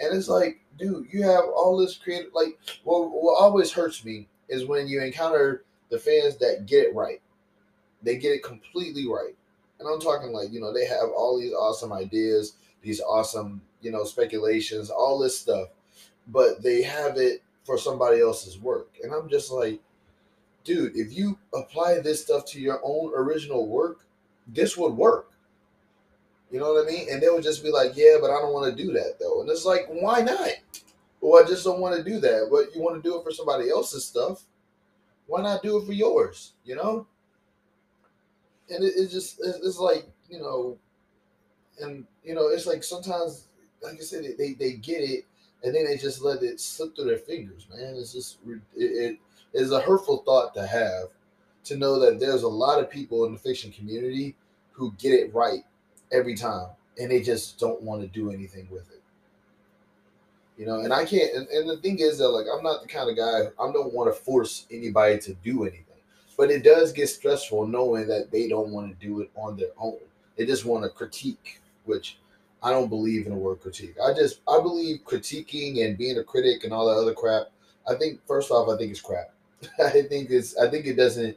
And 0.00 0.16
it's 0.16 0.28
like, 0.28 0.60
dude, 0.78 1.08
you 1.12 1.24
have 1.24 1.44
all 1.54 1.76
this 1.76 1.96
creative. 1.96 2.32
Like, 2.32 2.56
well, 2.84 3.10
what 3.10 3.42
always 3.42 3.72
hurts 3.72 4.04
me 4.04 4.28
is 4.48 4.64
when 4.64 4.86
you 4.86 5.02
encounter 5.02 5.64
the 5.90 5.98
fans 5.98 6.36
that 6.36 6.66
get 6.66 6.84
it 6.84 6.94
right. 6.94 7.20
They 8.04 8.16
get 8.16 8.32
it 8.32 8.44
completely 8.44 9.08
right, 9.08 9.34
and 9.80 9.88
I'm 9.88 10.00
talking 10.00 10.32
like, 10.32 10.52
you 10.52 10.60
know, 10.60 10.72
they 10.72 10.86
have 10.86 11.10
all 11.16 11.36
these 11.36 11.52
awesome 11.52 11.92
ideas, 11.92 12.54
these 12.80 13.00
awesome, 13.00 13.60
you 13.80 13.90
know, 13.90 14.04
speculations, 14.04 14.88
all 14.88 15.18
this 15.18 15.36
stuff, 15.36 15.70
but 16.28 16.62
they 16.62 16.80
have 16.82 17.16
it 17.16 17.42
for 17.68 17.76
somebody 17.76 18.22
else's 18.22 18.58
work. 18.58 18.88
And 19.02 19.12
I'm 19.12 19.28
just 19.28 19.52
like, 19.52 19.78
dude, 20.64 20.96
if 20.96 21.12
you 21.12 21.38
apply 21.52 22.00
this 22.00 22.22
stuff 22.24 22.46
to 22.46 22.60
your 22.60 22.80
own 22.82 23.12
original 23.14 23.68
work, 23.68 23.98
this 24.46 24.74
would 24.78 24.94
work. 24.94 25.32
You 26.50 26.60
know 26.60 26.72
what 26.72 26.88
I 26.88 26.90
mean? 26.90 27.08
And 27.10 27.22
they 27.22 27.28
would 27.28 27.42
just 27.42 27.62
be 27.62 27.70
like, 27.70 27.92
yeah, 27.94 28.16
but 28.18 28.30
I 28.30 28.40
don't 28.40 28.54
want 28.54 28.74
to 28.74 28.82
do 28.82 28.90
that 28.94 29.18
though. 29.20 29.42
And 29.42 29.50
it's 29.50 29.66
like, 29.66 29.86
why 29.90 30.22
not? 30.22 30.48
Well, 31.20 31.44
I 31.44 31.46
just 31.46 31.62
don't 31.62 31.80
want 31.80 31.94
to 31.94 32.02
do 32.02 32.18
that. 32.20 32.48
But 32.50 32.74
you 32.74 32.80
want 32.80 32.96
to 32.96 33.06
do 33.06 33.18
it 33.18 33.22
for 33.22 33.32
somebody 33.32 33.68
else's 33.68 34.06
stuff. 34.06 34.44
Why 35.26 35.42
not 35.42 35.62
do 35.62 35.76
it 35.76 35.84
for 35.84 35.92
yours? 35.92 36.54
You 36.64 36.76
know? 36.76 37.06
And 38.70 38.82
it, 38.82 38.94
it 38.96 39.08
just, 39.10 39.40
it's 39.44 39.78
like, 39.78 40.06
you 40.30 40.38
know, 40.38 40.78
and, 41.82 42.06
you 42.24 42.34
know, 42.34 42.48
it's 42.48 42.66
like 42.66 42.82
sometimes, 42.82 43.48
like 43.82 43.96
I 44.00 44.04
said, 44.04 44.24
they, 44.38 44.54
they 44.54 44.72
get 44.72 45.02
it 45.02 45.26
and 45.62 45.74
then 45.74 45.84
they 45.86 45.96
just 45.96 46.22
let 46.22 46.42
it 46.42 46.60
slip 46.60 46.94
through 46.94 47.06
their 47.06 47.18
fingers, 47.18 47.66
man. 47.70 47.94
It's 47.96 48.12
just 48.12 48.38
it, 48.46 48.60
it 48.76 49.18
is 49.52 49.72
a 49.72 49.80
hurtful 49.80 50.18
thought 50.18 50.54
to 50.54 50.66
have 50.66 51.08
to 51.64 51.76
know 51.76 51.98
that 51.98 52.20
there's 52.20 52.44
a 52.44 52.48
lot 52.48 52.80
of 52.80 52.90
people 52.90 53.24
in 53.24 53.32
the 53.32 53.38
fiction 53.38 53.72
community 53.72 54.36
who 54.72 54.92
get 54.98 55.12
it 55.12 55.34
right 55.34 55.64
every 56.12 56.34
time, 56.34 56.68
and 56.98 57.10
they 57.10 57.20
just 57.20 57.58
don't 57.58 57.82
want 57.82 58.00
to 58.00 58.08
do 58.08 58.30
anything 58.30 58.68
with 58.70 58.90
it. 58.90 59.02
You 60.56 60.66
know, 60.66 60.80
and 60.80 60.92
I 60.92 61.04
can't. 61.04 61.34
And, 61.34 61.48
and 61.48 61.68
the 61.68 61.76
thing 61.76 61.98
is 61.98 62.18
that 62.18 62.28
like 62.28 62.46
I'm 62.52 62.62
not 62.62 62.82
the 62.82 62.88
kind 62.88 63.10
of 63.10 63.16
guy. 63.16 63.50
I 63.62 63.72
don't 63.72 63.92
want 63.92 64.12
to 64.12 64.20
force 64.20 64.66
anybody 64.70 65.18
to 65.20 65.34
do 65.34 65.62
anything, 65.62 65.84
but 66.36 66.50
it 66.50 66.62
does 66.62 66.92
get 66.92 67.08
stressful 67.08 67.66
knowing 67.66 68.06
that 68.08 68.30
they 68.30 68.48
don't 68.48 68.70
want 68.70 68.88
to 68.88 69.06
do 69.06 69.20
it 69.20 69.30
on 69.36 69.56
their 69.56 69.70
own. 69.78 69.98
They 70.36 70.46
just 70.46 70.64
want 70.64 70.84
to 70.84 70.90
critique, 70.90 71.60
which 71.84 72.18
I 72.62 72.70
don't 72.70 72.88
believe 72.88 73.26
in 73.26 73.32
the 73.32 73.38
word 73.38 73.60
critique. 73.60 73.94
I 74.04 74.12
just 74.12 74.40
I 74.48 74.60
believe 74.60 75.04
critiquing 75.04 75.84
and 75.84 75.96
being 75.96 76.18
a 76.18 76.24
critic 76.24 76.64
and 76.64 76.72
all 76.72 76.86
that 76.86 77.00
other 77.00 77.14
crap. 77.14 77.48
I 77.88 77.94
think 77.94 78.20
first 78.26 78.50
off, 78.50 78.68
I 78.68 78.76
think 78.76 78.90
it's 78.90 79.00
crap. 79.00 79.32
I 79.84 80.02
think 80.02 80.30
it's 80.30 80.56
I 80.56 80.68
think 80.68 80.86
it 80.86 80.96
doesn't. 80.96 81.36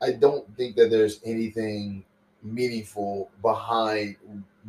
I 0.00 0.12
don't 0.12 0.46
think 0.56 0.76
that 0.76 0.90
there's 0.90 1.20
anything 1.24 2.04
meaningful 2.42 3.30
behind 3.42 4.16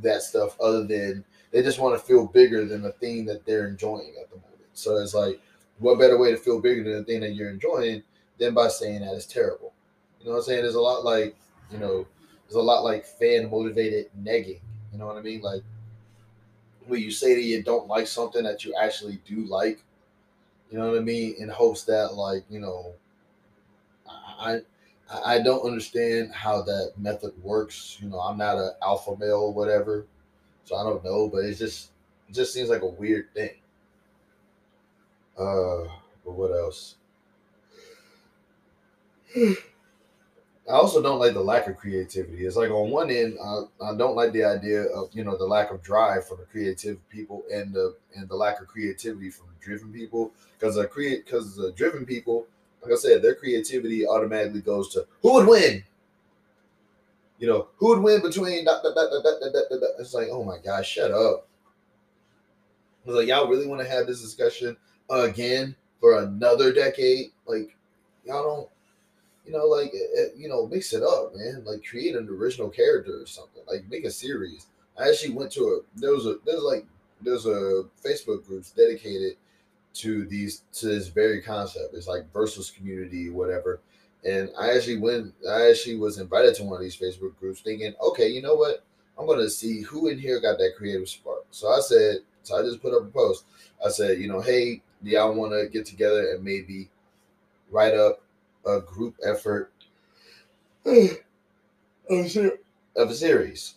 that 0.01 0.21
stuff 0.21 0.59
other 0.59 0.83
than 0.85 1.23
they 1.51 1.61
just 1.61 1.79
want 1.79 1.99
to 1.99 2.05
feel 2.05 2.25
bigger 2.25 2.65
than 2.65 2.81
the 2.81 2.91
thing 2.93 3.25
that 3.25 3.45
they're 3.45 3.67
enjoying 3.67 4.13
at 4.21 4.29
the 4.29 4.37
moment. 4.37 4.67
So 4.73 4.97
it's 4.97 5.13
like, 5.13 5.39
what 5.79 5.99
better 5.99 6.17
way 6.17 6.31
to 6.31 6.37
feel 6.37 6.59
bigger 6.59 6.83
than 6.83 6.99
the 6.99 7.03
thing 7.03 7.21
that 7.21 7.33
you're 7.33 7.49
enjoying 7.49 8.03
than 8.37 8.53
by 8.53 8.67
saying 8.67 9.01
that 9.01 9.13
it's 9.13 9.25
terrible? 9.25 9.73
You 10.19 10.27
know 10.27 10.31
what 10.33 10.37
I'm 10.39 10.43
saying? 10.43 10.63
There's 10.63 10.75
a 10.75 10.81
lot 10.81 11.03
like, 11.03 11.35
you 11.71 11.77
know, 11.77 12.05
there's 12.47 12.55
a 12.55 12.61
lot 12.61 12.83
like 12.83 13.05
fan 13.05 13.49
motivated 13.49 14.09
negging. 14.21 14.59
You 14.91 14.99
know 14.99 15.07
what 15.07 15.17
I 15.17 15.21
mean? 15.21 15.41
Like 15.41 15.63
when 16.87 17.01
you 17.01 17.11
say 17.11 17.35
that 17.35 17.41
you 17.43 17.61
don't 17.63 17.87
like 17.87 18.07
something 18.07 18.43
that 18.43 18.63
you 18.65 18.73
actually 18.75 19.19
do 19.25 19.45
like, 19.45 19.83
you 20.71 20.77
know 20.77 20.91
what 20.91 20.99
I 20.99 21.03
mean? 21.03 21.35
In 21.39 21.49
hopes 21.49 21.83
that 21.85 22.15
like, 22.15 22.45
you 22.49 22.59
know, 22.59 22.93
I 24.07 24.61
I 25.11 25.39
don't 25.41 25.65
understand 25.65 26.33
how 26.33 26.61
that 26.63 26.93
method 26.97 27.33
works. 27.43 27.97
You 28.01 28.09
know, 28.09 28.19
I'm 28.19 28.37
not 28.37 28.57
an 28.57 28.71
alpha 28.81 29.15
male 29.17 29.39
or 29.49 29.53
whatever, 29.53 30.05
so 30.65 30.75
I 30.75 30.83
don't 30.83 31.03
know. 31.03 31.29
But 31.29 31.45
it 31.45 31.55
just 31.55 31.91
it 32.29 32.33
just 32.35 32.53
seems 32.53 32.69
like 32.69 32.83
a 32.83 32.87
weird 32.87 33.33
thing. 33.33 33.55
Uh, 35.37 35.85
but 36.23 36.33
what 36.33 36.51
else? 36.51 36.95
I 40.69 40.73
also 40.73 41.01
don't 41.01 41.19
like 41.19 41.33
the 41.33 41.41
lack 41.41 41.67
of 41.67 41.77
creativity. 41.77 42.45
It's 42.45 42.55
like 42.55 42.69
on 42.69 42.91
one 42.91 43.09
end, 43.09 43.37
I, 43.43 43.63
I 43.83 43.95
don't 43.95 44.15
like 44.15 44.33
the 44.33 44.43
idea 44.43 44.83
of 44.83 45.09
you 45.13 45.23
know 45.23 45.35
the 45.35 45.45
lack 45.45 45.71
of 45.71 45.81
drive 45.81 46.27
from 46.27 46.37
the 46.37 46.45
creative 46.45 46.97
people 47.09 47.43
and 47.51 47.73
the 47.73 47.95
and 48.15 48.29
the 48.29 48.35
lack 48.35 48.61
of 48.61 48.67
creativity 48.67 49.31
from 49.31 49.47
the 49.47 49.65
driven 49.65 49.91
people 49.91 50.31
because 50.57 50.75
the 50.75 50.85
create 50.85 51.25
because 51.25 51.55
the 51.55 51.71
driven 51.71 52.05
people 52.05 52.45
like 52.81 52.93
I 52.93 52.95
said, 52.95 53.21
their 53.21 53.35
creativity 53.35 54.07
automatically 54.07 54.61
goes 54.61 54.89
to 54.93 55.05
who 55.21 55.33
would 55.33 55.47
win. 55.47 55.83
You 57.37 57.47
know, 57.47 57.67
who 57.77 57.89
would 57.89 57.99
win 57.99 58.21
between 58.21 58.65
that, 58.65 58.83
that, 58.83 58.95
that, 58.95 59.95
It's 59.99 60.13
like, 60.13 60.27
oh 60.29 60.43
my 60.43 60.57
gosh, 60.57 60.89
shut 60.89 61.11
up. 61.11 61.47
I 63.05 63.09
was 63.09 63.15
like, 63.15 63.27
y'all 63.27 63.47
really 63.47 63.67
want 63.67 63.81
to 63.81 63.87
have 63.87 64.07
this 64.07 64.21
discussion 64.21 64.75
again 65.09 65.75
for 66.01 66.19
another 66.19 66.73
decade? 66.73 67.27
Like, 67.45 67.75
y'all 68.25 68.43
don't, 68.43 68.69
you 69.49 69.57
know, 69.57 69.65
like, 69.65 69.91
eh, 69.95 70.21
eh, 70.21 70.27
you 70.37 70.47
know, 70.47 70.67
mix 70.67 70.93
it 70.93 71.01
up, 71.01 71.35
man. 71.35 71.63
Like, 71.65 71.83
create 71.83 72.15
an 72.15 72.29
original 72.29 72.69
character 72.69 73.19
or 73.19 73.25
something. 73.25 73.63
Like, 73.67 73.89
make 73.89 74.05
a 74.05 74.11
series. 74.11 74.67
I 74.97 75.09
actually 75.09 75.33
went 75.33 75.51
to 75.53 75.61
a 75.61 75.99
there 75.99 76.11
was 76.11 76.25
a 76.27 76.35
there's 76.45 76.61
like 76.61 76.85
there's 77.21 77.45
a 77.45 77.85
Facebook 78.05 78.45
groups 78.45 78.71
dedicated 78.71 79.37
to 79.93 80.25
these 80.25 80.63
to 80.73 80.87
this 80.87 81.07
very 81.07 81.41
concept. 81.41 81.95
It's 81.95 82.07
like 82.07 82.31
versus 82.31 82.69
community, 82.69 83.29
whatever. 83.29 83.79
And 84.23 84.49
I 84.59 84.71
actually 84.75 84.97
went. 84.97 85.33
I 85.49 85.69
actually 85.69 85.95
was 85.95 86.19
invited 86.19 86.53
to 86.55 86.63
one 86.63 86.75
of 86.75 86.83
these 86.83 86.97
Facebook 86.97 87.37
groups, 87.39 87.61
thinking, 87.61 87.93
okay, 88.01 88.27
you 88.27 88.41
know 88.41 88.55
what? 88.55 88.83
I'm 89.17 89.25
gonna 89.25 89.49
see 89.49 89.81
who 89.81 90.09
in 90.09 90.19
here 90.19 90.39
got 90.41 90.57
that 90.59 90.73
creative 90.77 91.09
spark. 91.09 91.45
So 91.49 91.69
I 91.69 91.79
said, 91.79 92.17
so 92.43 92.59
I 92.59 92.61
just 92.61 92.81
put 92.81 92.93
up 92.93 93.07
a 93.07 93.11
post. 93.11 93.45
I 93.83 93.89
said, 93.89 94.19
you 94.19 94.27
know, 94.27 94.41
hey, 94.41 94.81
do 95.03 95.09
y'all 95.09 95.33
want 95.33 95.53
to 95.53 95.69
get 95.69 95.85
together 95.85 96.33
and 96.33 96.43
maybe 96.43 96.89
write 97.71 97.95
up 97.95 98.21
a 98.77 98.81
group 98.81 99.15
effort 99.25 99.71
of 100.85 101.19
a 102.09 103.13
series, 103.13 103.75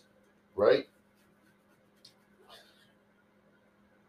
right? 0.55 0.85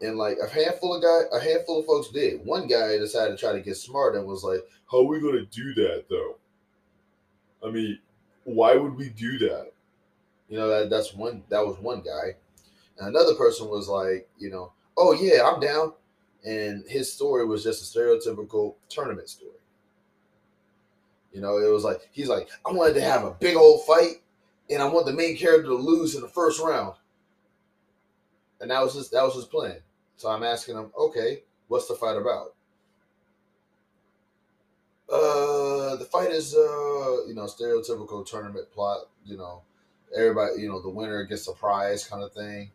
and 0.05 0.19
like 0.19 0.39
a 0.43 0.49
handful 0.49 0.95
of 0.95 1.03
guy, 1.03 1.37
a 1.37 1.41
handful 1.41 1.81
of 1.81 1.87
folks 1.87 2.09
did. 2.09 2.45
One 2.45 2.67
guy 2.67 2.99
decided 2.99 3.33
to 3.33 3.37
try 3.39 3.53
to 3.53 3.61
get 3.61 3.77
smart 3.77 4.15
and 4.15 4.27
was 4.27 4.45
like, 4.45 4.61
"How 4.91 4.99
are 4.99 5.05
we 5.05 5.21
going 5.21 5.35
to 5.35 5.47
do 5.47 5.75
that, 5.75 6.05
though? 6.09 6.37
I 7.67 7.71
mean, 7.71 7.99
why 8.45 8.75
would 8.75 8.97
we 8.97 9.09
do 9.11 9.39
that?" 9.39 9.73
You 10.49 10.59
know, 10.59 10.69
that 10.69 10.91
that's 10.91 11.15
one. 11.15 11.43
That 11.49 11.67
was 11.67 11.79
one 11.79 12.03
guy. 12.03 12.37
And 12.99 13.09
another 13.09 13.35
person 13.35 13.69
was 13.69 13.89
like, 13.89 14.29
you 14.39 14.51
know, 14.51 14.73
"Oh 14.97 15.13
yeah, 15.13 15.49
I'm 15.49 15.61
down," 15.61 15.95
and 16.45 16.85
his 16.89 17.13
story 17.13 17.47
was 17.47 17.65
just 17.65 17.83
a 17.83 17.99
stereotypical 17.99 18.75
tournament 18.89 19.29
story. 19.29 19.53
You 21.35 21.41
know, 21.41 21.59
it 21.59 21.71
was 21.71 21.85
like 21.85 22.09
he's 22.13 22.29
like, 22.29 22.49
"I 22.65 22.73
wanted 22.73 22.95
to 22.95 23.01
have 23.01 23.25
a 23.25 23.33
big 23.33 23.57
old 23.57 23.85
fight, 23.85 24.23
and 24.71 24.81
I 24.81 24.87
want 24.87 25.05
the 25.05 25.13
main 25.13 25.37
character 25.37 25.67
to 25.67 25.75
lose 25.75 26.15
in 26.15 26.23
the 26.23 26.29
first 26.29 26.61
round." 26.61 26.95
And 28.61 28.71
that 28.71 28.81
was 28.81 28.95
his 28.95 29.11
that 29.11 29.25
was 29.25 29.35
his 29.35 29.45
plan. 29.45 29.79
So 30.17 30.29
I'm 30.31 30.45
asking 30.45 30.77
him, 30.77 30.93
okay, 30.97 31.43
what's 31.69 31.89
the 31.89 31.95
fight 31.95 32.17
about? 32.17 32.55
Uh, 35.13 35.97
the 35.97 36.09
fight 36.11 36.31
is 36.31 36.55
uh, 36.55 37.27
you 37.27 37.35
know, 37.35 37.45
stereotypical 37.45 38.25
tournament 38.25 38.71
plot. 38.71 39.09
You 39.25 39.37
know, 39.37 39.63
everybody, 40.17 40.63
you 40.63 40.69
know, 40.69 40.81
the 40.81 40.89
winner 40.89 41.25
gets 41.25 41.49
a 41.49 41.53
prize 41.53 42.07
kind 42.07 42.23
of 42.23 42.33
thing. 42.33 42.71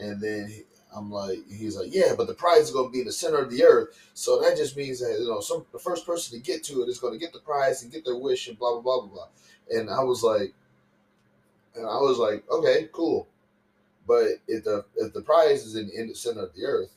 And 0.00 0.20
then 0.20 0.48
he, 0.48 0.62
I'm 0.94 1.10
like, 1.10 1.38
he's 1.48 1.76
like, 1.76 1.94
yeah, 1.94 2.12
but 2.16 2.26
the 2.26 2.34
prize 2.34 2.64
is 2.64 2.70
going 2.70 2.88
to 2.88 2.92
be 2.92 3.00
in 3.00 3.06
the 3.06 3.12
center 3.12 3.38
of 3.38 3.50
the 3.50 3.64
earth. 3.64 3.98
So 4.14 4.40
that 4.40 4.56
just 4.56 4.76
means 4.76 5.00
that 5.00 5.18
you 5.18 5.28
know, 5.28 5.40
some 5.40 5.64
the 5.72 5.78
first 5.78 6.06
person 6.06 6.38
to 6.38 6.44
get 6.44 6.62
to 6.64 6.82
it 6.82 6.88
is 6.88 6.98
going 6.98 7.14
to 7.14 7.18
get 7.18 7.32
the 7.32 7.40
prize 7.40 7.82
and 7.82 7.92
get 7.92 8.04
their 8.04 8.16
wish 8.16 8.48
and 8.48 8.58
blah 8.58 8.72
blah 8.72 8.80
blah 8.80 9.00
blah 9.00 9.08
blah. 9.08 9.78
And 9.78 9.90
I 9.90 10.02
was 10.02 10.22
like, 10.22 10.52
and 11.74 11.86
I 11.86 11.96
was 11.96 12.18
like, 12.18 12.44
okay, 12.50 12.88
cool. 12.92 13.26
But 14.06 14.26
if 14.48 14.64
the 14.64 14.84
if 14.96 15.12
the 15.12 15.22
prize 15.22 15.64
is 15.64 15.76
in, 15.76 15.90
in 15.90 16.08
the 16.08 16.14
center 16.14 16.44
of 16.44 16.54
the 16.54 16.64
earth, 16.64 16.90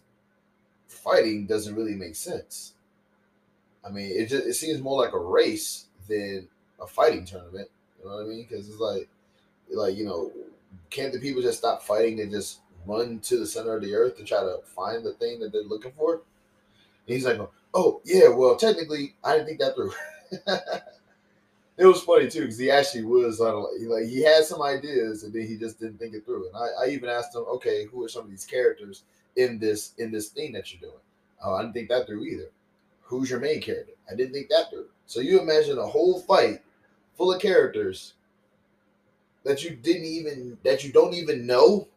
fighting 0.88 1.46
doesn't 1.46 1.76
really 1.76 1.96
make 1.96 2.16
sense. 2.16 2.74
I 3.86 3.90
mean, 3.90 4.12
it 4.12 4.28
just 4.28 4.46
it 4.46 4.54
seems 4.56 4.82
more 4.82 5.02
like 5.02 5.14
a 5.14 5.20
race 5.20 5.86
than 6.08 6.48
a 6.82 6.88
fighting 6.88 7.26
tournament. 7.26 7.70
You 8.00 8.10
know 8.10 8.16
what 8.16 8.26
I 8.26 8.28
mean? 8.28 8.46
Because 8.50 8.68
it's 8.68 8.80
like, 8.80 9.08
like 9.72 9.96
you 9.96 10.06
know, 10.06 10.32
can't 10.90 11.14
the 11.14 11.20
people 11.20 11.42
just 11.42 11.60
stop 11.60 11.84
fighting 11.84 12.20
and 12.20 12.32
just 12.32 12.60
run 12.86 13.20
to 13.20 13.38
the 13.38 13.46
center 13.46 13.76
of 13.76 13.84
the 13.84 13.94
earth 13.94 14.18
to 14.18 14.24
try 14.24 14.40
to 14.40 14.60
find 14.64 15.06
the 15.06 15.14
thing 15.14 15.40
that 15.40 15.52
they're 15.52 15.64
looking 15.64 15.92
for? 15.98 16.14
And 16.14 17.16
he's 17.16 17.26
like, 17.26 17.40
oh 17.74 18.02
yeah, 18.06 18.30
well 18.30 18.56
technically 18.56 19.16
I 19.24 19.34
didn't 19.34 19.48
think 19.48 19.60
that 19.60 19.76
through. 19.76 19.94
it 21.78 21.86
was 21.86 22.02
funny 22.02 22.30
too 22.30 22.42
because 22.42 22.58
he 22.58 22.72
actually 22.72 23.04
was 23.04 23.42
uh, 23.42 23.56
on 23.56 23.90
like 23.90 24.06
he 24.06 24.24
had 24.24 24.46
some 24.46 24.62
ideas 24.62 25.24
and 25.24 25.34
then 25.34 25.48
he 25.48 25.58
just 25.58 25.80
didn't 25.80 26.00
think 26.00 26.14
it 26.14 26.26
through. 26.26 26.48
And 26.48 26.56
I, 26.56 26.86
I 26.86 26.90
even 26.90 27.10
asked 27.10 27.36
him, 27.36 27.44
okay, 27.48 27.86
who 27.86 28.04
are 28.04 28.10
some 28.10 28.24
of 28.24 28.30
these 28.30 28.46
characters 28.46 29.04
in 29.36 29.60
this 29.60 29.94
in 29.98 30.12
this 30.12 30.30
thing 30.30 30.54
that 30.54 30.72
you're 30.72 30.90
doing? 30.90 31.02
Oh, 31.44 31.56
I 31.56 31.62
didn't 31.62 31.74
think 31.74 31.90
that 31.90 32.08
through 32.08 32.26
either. 32.26 32.50
Who's 33.02 33.30
your 33.30 33.40
main 33.40 33.62
character? 33.62 33.94
I 34.12 34.16
didn't 34.16 34.34
think 34.34 34.50
that 34.50 34.70
through. 34.70 34.88
So 35.06 35.20
you 35.20 35.40
imagine 35.40 35.78
a 35.78 35.86
whole 35.86 36.20
fight 36.22 36.62
full 37.16 37.34
of 37.34 37.42
characters 37.42 38.14
that 39.44 39.64
you 39.64 39.72
didn't 39.72 40.06
even 40.06 40.58
that 40.64 40.84
you 40.84 40.92
don't 40.92 41.14
even 41.14 41.46
know 41.46 41.88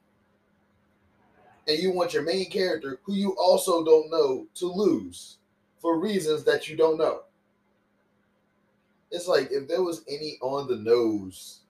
and 1.69 1.79
you 1.79 1.93
want 1.93 2.13
your 2.13 2.23
main 2.23 2.51
character 2.51 2.99
who 3.05 3.15
you 3.15 3.37
also 3.39 3.85
don't 3.85 4.11
know 4.11 4.47
to 4.55 4.67
lose 4.67 5.37
for 5.81 6.01
reasons 6.01 6.43
that 6.45 6.69
you 6.69 6.77
don't 6.77 6.99
know 6.99 7.21
it's 9.11 9.29
like 9.29 9.49
if 9.51 9.69
there 9.69 9.83
was 9.83 10.05
any 10.09 10.39
on 10.41 10.69
the 10.69 10.77
nose 10.77 11.61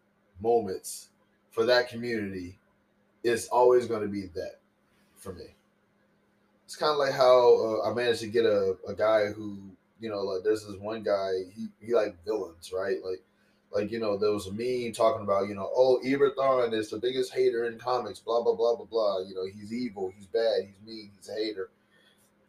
moments 0.40 1.08
for 1.50 1.64
that 1.64 1.88
community, 1.88 2.58
it's 3.22 3.48
always 3.48 3.86
going 3.86 4.02
to 4.02 4.08
be 4.08 4.26
that 4.34 4.60
for 5.16 5.32
me. 5.32 5.46
It's 6.64 6.76
kind 6.76 6.92
of 6.92 6.98
like 6.98 7.12
how 7.12 7.80
uh, 7.82 7.90
I 7.90 7.94
managed 7.94 8.20
to 8.20 8.26
get 8.26 8.44
a, 8.44 8.76
a 8.86 8.94
guy 8.94 9.26
who, 9.26 9.58
you 10.00 10.10
know, 10.10 10.20
like 10.20 10.44
there's 10.44 10.66
this 10.66 10.76
one 10.76 11.02
guy, 11.02 11.30
he, 11.54 11.68
he 11.80 11.94
like 11.94 12.22
villains, 12.24 12.72
right? 12.72 12.98
Like, 13.04 13.22
like, 13.72 13.90
you 13.90 13.98
know, 13.98 14.16
there 14.16 14.32
was 14.32 14.46
a 14.46 14.52
meme 14.52 14.92
talking 14.92 15.22
about, 15.22 15.48
you 15.48 15.54
know, 15.54 15.70
oh, 15.74 16.00
Eberthon 16.04 16.72
is 16.72 16.90
the 16.90 16.98
biggest 16.98 17.32
hater 17.32 17.64
in 17.66 17.78
comics, 17.78 18.18
blah, 18.18 18.42
blah, 18.42 18.54
blah, 18.54 18.76
blah, 18.76 18.86
blah. 18.86 19.20
You 19.20 19.34
know, 19.34 19.44
he's 19.44 19.72
evil, 19.72 20.12
he's 20.16 20.26
bad, 20.26 20.66
he's 20.66 20.86
mean, 20.86 21.10
he's 21.16 21.28
a 21.28 21.34
hater 21.34 21.70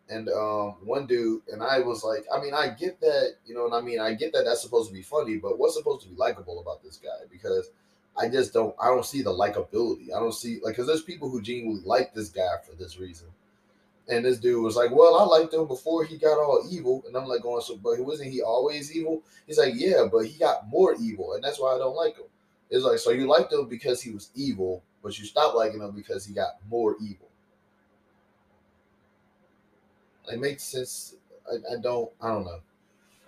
and 0.09 0.27
um, 0.29 0.75
one 0.83 1.05
dude, 1.05 1.41
and 1.51 1.61
I 1.61 1.79
was 1.79 2.03
like, 2.03 2.25
I 2.33 2.41
mean, 2.41 2.53
I 2.53 2.69
get 2.69 2.99
that, 3.01 3.35
you 3.45 3.53
know, 3.53 3.65
and 3.65 3.73
I 3.73 3.81
mean, 3.81 3.99
I 3.99 4.15
get 4.15 4.33
that 4.33 4.43
that's 4.45 4.61
supposed 4.61 4.89
to 4.89 4.93
be 4.93 5.03
funny, 5.03 5.37
but 5.37 5.59
what's 5.59 5.75
supposed 5.75 6.03
to 6.03 6.09
be 6.09 6.15
likable 6.15 6.59
about 6.59 6.83
this 6.83 6.97
guy? 6.97 7.25
Because 7.31 7.69
I 8.17 8.27
just 8.27 8.51
don't, 8.51 8.75
I 8.81 8.87
don't 8.87 9.05
see 9.05 9.21
the 9.21 9.29
likability. 9.29 10.07
I 10.15 10.19
don't 10.19 10.33
see 10.33 10.59
like, 10.63 10.73
because 10.73 10.87
there's 10.87 11.03
people 11.03 11.29
who 11.29 11.41
genuinely 11.41 11.83
like 11.85 12.13
this 12.13 12.29
guy 12.29 12.55
for 12.67 12.75
this 12.75 12.99
reason. 12.99 13.27
And 14.09 14.25
this 14.25 14.39
dude 14.39 14.63
was 14.63 14.75
like, 14.75 14.91
"Well, 14.91 15.15
I 15.15 15.23
liked 15.23 15.53
him 15.53 15.67
before 15.67 16.03
he 16.03 16.17
got 16.17 16.39
all 16.39 16.65
evil," 16.69 17.03
and 17.07 17.15
I'm 17.15 17.25
like, 17.27 17.43
"Going 17.43 17.61
so, 17.61 17.77
but 17.77 17.99
wasn't 17.99 18.31
he 18.31 18.41
always 18.41 18.95
evil?" 18.95 19.23
He's 19.45 19.59
like, 19.59 19.73
"Yeah, 19.75 20.07
but 20.11 20.25
he 20.25 20.37
got 20.39 20.67
more 20.67 20.95
evil, 20.99 21.33
and 21.33 21.43
that's 21.43 21.59
why 21.59 21.75
I 21.75 21.77
don't 21.77 21.95
like 21.95 22.17
him." 22.17 22.25
It's 22.71 22.83
like, 22.83 22.99
so 22.99 23.11
you 23.11 23.27
liked 23.27 23.53
him 23.53 23.67
because 23.67 24.01
he 24.01 24.11
was 24.11 24.29
evil, 24.35 24.83
but 25.03 25.17
you 25.17 25.25
stopped 25.25 25.55
liking 25.55 25.81
him 25.81 25.91
because 25.91 26.25
he 26.25 26.33
got 26.33 26.57
more 26.69 26.95
evil. 27.01 27.29
It 30.31 30.39
makes 30.39 30.63
sense. 30.63 31.15
I, 31.47 31.75
I 31.75 31.81
don't. 31.81 32.11
I 32.21 32.29
don't 32.29 32.45
know. 32.45 32.59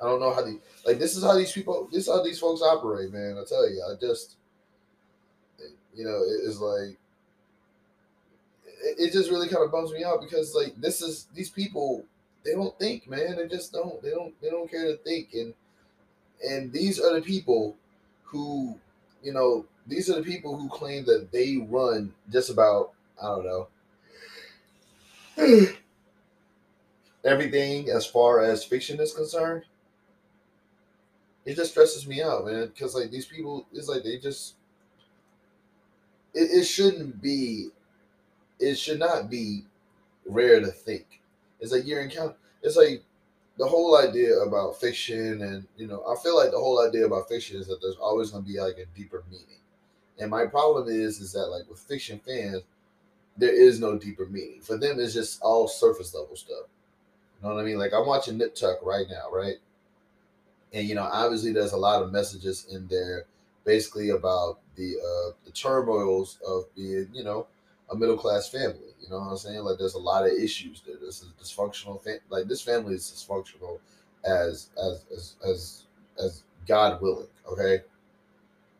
I 0.01 0.05
don't 0.05 0.19
know 0.19 0.33
how 0.33 0.41
the 0.41 0.59
like. 0.85 0.99
This 0.99 1.15
is 1.15 1.23
how 1.23 1.35
these 1.35 1.51
people. 1.51 1.89
This 1.91 2.07
is 2.07 2.13
how 2.13 2.23
these 2.23 2.39
folks 2.39 2.61
operate, 2.61 3.11
man. 3.11 3.37
I 3.39 3.43
tell 3.47 3.69
you. 3.69 3.83
I 3.83 3.99
just. 3.99 4.37
you 5.93 6.05
know, 6.05 6.23
it 6.23 6.47
is 6.47 6.59
like 6.59 6.97
it, 8.83 9.13
just 9.13 9.29
really 9.29 9.47
kind 9.47 9.63
of 9.63 9.71
bums 9.71 9.91
me 9.91 10.03
out 10.03 10.21
because 10.21 10.55
like 10.55 10.73
this 10.79 11.01
is 11.01 11.27
these 11.33 11.49
people 11.49 12.05
they 12.43 12.53
don't 12.53 12.77
think, 12.79 13.07
man. 13.07 13.35
They 13.37 13.47
just 13.47 13.71
don't. 13.71 14.01
They 14.01 14.09
don't. 14.09 14.33
They 14.41 14.49
don't 14.49 14.69
care 14.69 14.85
to 14.85 14.97
think. 14.97 15.33
And 15.33 15.53
and 16.47 16.71
these 16.71 16.99
are 16.99 17.13
the 17.13 17.21
people 17.21 17.75
who, 18.23 18.77
you 19.21 19.33
know, 19.33 19.65
these 19.87 20.09
are 20.09 20.15
the 20.15 20.23
people 20.23 20.57
who 20.57 20.69
claim 20.69 21.05
that 21.05 21.31
they 21.31 21.57
run 21.69 22.13
just 22.31 22.49
about. 22.49 22.93
I 23.21 23.27
don't 23.27 23.45
know. 23.45 23.67
everything 27.23 27.89
as 27.89 28.05
far 28.05 28.41
as 28.41 28.63
fiction 28.63 28.99
is 28.99 29.13
concerned. 29.13 29.63
It 31.45 31.55
just 31.55 31.71
stresses 31.71 32.07
me 32.07 32.21
out, 32.21 32.45
man. 32.45 32.67
Because 32.67 32.95
like 32.95 33.11
these 33.11 33.25
people, 33.25 33.65
it's 33.73 33.87
like 33.87 34.03
they 34.03 34.17
just. 34.17 34.55
It, 36.33 36.61
it 36.61 36.63
shouldn't 36.63 37.21
be. 37.21 37.69
It 38.61 38.75
should 38.75 38.99
not 38.99 39.29
be 39.29 39.65
rare 40.25 40.59
to 40.59 40.67
think. 40.67 41.21
It's 41.59 41.71
like 41.71 41.85
you're 41.85 42.01
encounter. 42.01 42.35
It's 42.63 42.77
like 42.77 43.03
the 43.57 43.67
whole 43.67 43.97
idea 43.97 44.37
about 44.39 44.79
fiction, 44.79 45.41
and 45.41 45.67
you 45.77 45.87
know, 45.87 46.03
I 46.07 46.15
feel 46.21 46.35
like 46.35 46.51
the 46.51 46.59
whole 46.59 46.85
idea 46.85 47.05
about 47.05 47.27
fiction 47.29 47.59
is 47.59 47.67
that 47.67 47.81
there's 47.81 47.97
always 47.97 48.31
going 48.31 48.43
to 48.43 48.51
be 48.51 48.59
like 48.59 48.77
a 48.77 48.85
deeper 48.97 49.23
meaning. 49.29 49.45
And 50.19 50.29
my 50.29 50.45
problem 50.45 50.87
is, 50.87 51.19
is 51.19 51.31
that 51.33 51.47
like 51.47 51.69
with 51.69 51.79
fiction 51.79 52.19
fans, 52.25 52.61
there 53.37 53.53
is 53.53 53.79
no 53.79 53.97
deeper 53.97 54.25
meaning. 54.25 54.61
For 54.61 54.77
them, 54.77 54.99
it's 54.99 55.13
just 55.13 55.41
all 55.41 55.67
surface 55.67 56.13
level 56.13 56.35
stuff. 56.35 56.65
You 57.41 57.47
know 57.47 57.55
what 57.55 57.61
I 57.61 57.65
mean? 57.65 57.79
Like 57.79 57.93
I'm 57.93 58.05
watching 58.05 58.37
Nip 58.37 58.55
Tuck 58.55 58.77
right 58.83 59.07
now, 59.09 59.31
right? 59.31 59.55
And 60.73 60.87
you 60.87 60.95
know, 60.95 61.03
obviously, 61.03 61.51
there's 61.51 61.73
a 61.73 61.77
lot 61.77 62.01
of 62.01 62.11
messages 62.11 62.67
in 62.71 62.87
there, 62.87 63.25
basically 63.65 64.09
about 64.09 64.59
the 64.75 64.95
uh, 64.97 65.33
the 65.45 65.51
turmoils 65.51 66.37
of 66.47 66.73
being, 66.75 67.09
you 67.13 67.23
know, 67.23 67.47
a 67.91 67.95
middle 67.95 68.17
class 68.17 68.49
family. 68.49 68.79
You 69.01 69.09
know 69.09 69.19
what 69.19 69.31
I'm 69.31 69.37
saying? 69.37 69.63
Like 69.63 69.77
there's 69.77 69.95
a 69.95 69.99
lot 69.99 70.25
of 70.25 70.31
issues 70.31 70.81
there. 70.85 70.95
This 71.01 71.21
is 71.21 71.29
dysfunctional. 71.41 72.01
Like 72.29 72.47
this 72.47 72.61
family 72.61 72.95
is 72.95 73.03
dysfunctional 73.03 73.79
as 74.25 74.69
as 74.77 75.05
as 75.13 75.35
as 75.47 75.83
as 76.23 76.43
God 76.67 77.01
willing. 77.01 77.27
Okay, 77.51 77.83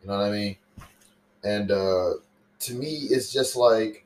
you 0.02 0.08
know 0.08 0.18
what 0.18 0.28
I 0.28 0.32
mean? 0.32 0.56
And 1.44 1.72
uh 1.72 2.12
to 2.62 2.74
me, 2.76 3.08
it's 3.10 3.34
just 3.34 3.56
like 3.56 4.06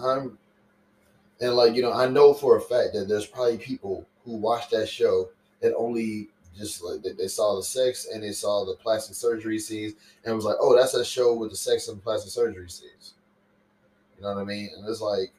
I'm, 0.00 0.36
and 1.40 1.54
like 1.54 1.74
you 1.74 1.82
know, 1.82 1.92
I 1.92 2.08
know 2.08 2.34
for 2.34 2.56
a 2.56 2.60
fact 2.60 2.94
that 2.94 3.08
there's 3.08 3.26
probably 3.26 3.58
people 3.58 4.06
who 4.24 4.32
watch 4.36 4.70
that 4.70 4.88
show 4.88 5.28
and 5.62 5.74
only 5.76 6.28
just 6.56 6.82
like 6.82 7.02
they, 7.02 7.12
they 7.12 7.28
saw 7.28 7.56
the 7.56 7.62
sex 7.62 8.08
and 8.12 8.22
they 8.22 8.32
saw 8.32 8.64
the 8.64 8.74
plastic 8.74 9.16
surgery 9.16 9.58
scenes 9.58 9.94
and 10.24 10.34
was 10.34 10.44
like, 10.44 10.56
oh, 10.60 10.76
that's 10.76 10.94
a 10.94 11.04
show 11.04 11.34
with 11.34 11.50
the 11.50 11.56
sex 11.56 11.88
and 11.88 12.02
plastic 12.02 12.30
surgery 12.30 12.68
scenes. 12.68 13.13
You 14.16 14.22
know 14.22 14.34
what 14.34 14.40
I 14.40 14.44
mean? 14.44 14.70
And 14.76 14.88
it's 14.88 15.00
like 15.00 15.32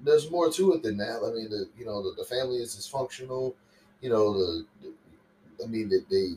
there's 0.00 0.30
more 0.30 0.50
to 0.52 0.72
it 0.72 0.82
than 0.82 0.96
that. 0.98 1.22
I 1.24 1.32
mean, 1.34 1.50
the 1.50 1.68
you 1.78 1.84
know 1.84 2.02
the, 2.02 2.14
the 2.16 2.24
family 2.24 2.56
is 2.56 2.74
dysfunctional. 2.74 3.54
You 4.00 4.10
know 4.10 4.32
the, 4.32 4.66
the 4.82 5.64
I 5.64 5.66
mean 5.66 5.88
that 5.90 6.04
they 6.10 6.34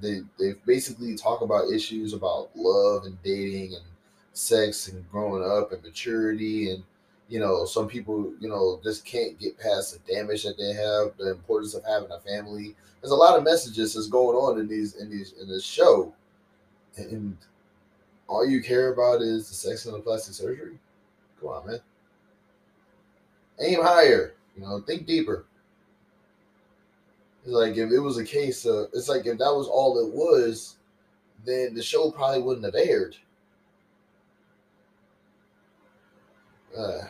they 0.00 0.22
they 0.38 0.54
basically 0.66 1.16
talk 1.16 1.40
about 1.40 1.70
issues 1.70 2.12
about 2.12 2.50
love 2.54 3.04
and 3.04 3.20
dating 3.22 3.74
and 3.74 3.84
sex 4.32 4.88
and 4.88 5.10
growing 5.10 5.42
up 5.42 5.72
and 5.72 5.82
maturity 5.82 6.70
and 6.70 6.82
you 7.28 7.40
know 7.40 7.64
some 7.64 7.88
people 7.88 8.32
you 8.40 8.48
know 8.48 8.80
just 8.84 9.04
can't 9.04 9.38
get 9.38 9.58
past 9.58 9.92
the 10.06 10.14
damage 10.14 10.44
that 10.44 10.56
they 10.56 10.72
have 10.72 11.16
the 11.18 11.30
importance 11.32 11.74
of 11.74 11.84
having 11.84 12.10
a 12.12 12.20
family 12.20 12.76
there's 13.00 13.10
a 13.10 13.16
lot 13.16 13.36
of 13.36 13.42
messages 13.42 13.94
that's 13.94 14.06
going 14.06 14.36
on 14.36 14.60
in 14.60 14.68
these 14.68 14.94
in 14.94 15.10
these 15.10 15.34
in 15.40 15.48
this 15.48 15.64
show 15.64 16.12
and 16.96 17.36
all 18.28 18.48
you 18.48 18.62
care 18.62 18.92
about 18.92 19.22
is 19.22 19.48
the 19.48 19.54
sex 19.54 19.86
and 19.86 19.94
the 19.94 19.98
plastic 19.98 20.34
surgery 20.34 20.78
Come 21.40 21.48
on, 21.48 21.66
man. 21.66 21.80
Aim 23.60 23.82
higher. 23.82 24.34
You 24.56 24.62
know, 24.62 24.80
think 24.80 25.06
deeper. 25.06 25.44
It's 27.44 27.52
like 27.52 27.76
if 27.76 27.90
it 27.90 27.98
was 27.98 28.18
a 28.18 28.24
case 28.24 28.66
of, 28.66 28.88
it's 28.92 29.08
like 29.08 29.26
if 29.26 29.38
that 29.38 29.54
was 29.54 29.68
all 29.68 29.98
it 29.98 30.14
was, 30.14 30.76
then 31.44 31.74
the 31.74 31.82
show 31.82 32.10
probably 32.10 32.42
wouldn't 32.42 32.66
have 32.66 32.74
aired. 32.74 33.16
Uh, 36.76 37.04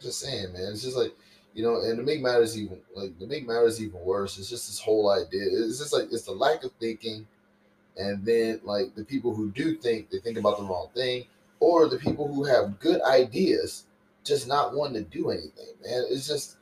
just 0.00 0.20
saying, 0.20 0.52
man. 0.52 0.72
It's 0.72 0.82
just 0.82 0.96
like, 0.96 1.14
you 1.54 1.62
know, 1.62 1.82
and 1.82 1.98
to 1.98 2.02
make 2.02 2.22
matters 2.22 2.58
even 2.58 2.78
like 2.94 3.18
to 3.18 3.26
make 3.26 3.46
matters 3.46 3.82
even 3.82 4.00
worse, 4.00 4.38
it's 4.38 4.48
just 4.48 4.68
this 4.68 4.80
whole 4.80 5.10
idea. 5.10 5.42
It's 5.42 5.78
just 5.78 5.92
like 5.92 6.08
it's 6.10 6.22
the 6.22 6.32
lack 6.32 6.64
of 6.64 6.72
thinking, 6.80 7.26
and 7.96 8.24
then 8.24 8.60
like 8.64 8.94
the 8.94 9.04
people 9.04 9.34
who 9.34 9.50
do 9.50 9.74
think, 9.74 10.10
they 10.10 10.18
think 10.18 10.38
about 10.38 10.58
the 10.58 10.64
wrong 10.64 10.88
thing 10.94 11.24
or 11.60 11.88
the 11.88 11.98
people 11.98 12.32
who 12.32 12.44
have 12.44 12.80
good 12.80 13.00
ideas 13.02 13.84
just 14.24 14.48
not 14.48 14.74
wanting 14.74 15.04
to 15.04 15.10
do 15.10 15.30
anything, 15.30 15.74
man. 15.84 16.04
It's 16.10 16.26
just 16.26 16.56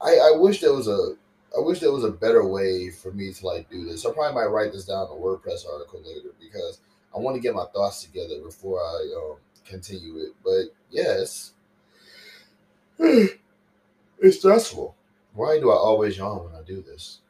I, 0.00 0.10
I 0.10 0.36
wish 0.36 0.60
there 0.60 0.72
was 0.72 0.88
a 0.88 1.14
I 1.56 1.60
wish 1.60 1.80
there 1.80 1.92
was 1.92 2.04
a 2.04 2.10
better 2.10 2.46
way 2.46 2.90
for 2.90 3.10
me 3.12 3.32
to 3.32 3.46
like 3.46 3.70
do 3.70 3.84
this. 3.84 4.04
I 4.04 4.12
probably 4.12 4.34
might 4.34 4.50
write 4.50 4.72
this 4.72 4.84
down 4.84 5.06
in 5.06 5.12
a 5.12 5.20
WordPress 5.20 5.66
article 5.70 6.02
later 6.04 6.30
because 6.40 6.80
I 7.14 7.18
want 7.18 7.36
to 7.36 7.40
get 7.40 7.54
my 7.54 7.64
thoughts 7.74 8.02
together 8.04 8.40
before 8.44 8.80
I 8.80 9.14
um, 9.16 9.36
continue 9.64 10.18
it. 10.18 10.32
But 10.44 10.74
yes, 10.90 11.52
it's 12.98 14.38
stressful. 14.38 14.94
Why 15.34 15.58
do 15.58 15.70
I 15.70 15.76
always 15.76 16.18
yawn 16.18 16.44
when 16.44 16.54
I 16.54 16.62
do 16.64 16.82
this? 16.82 17.20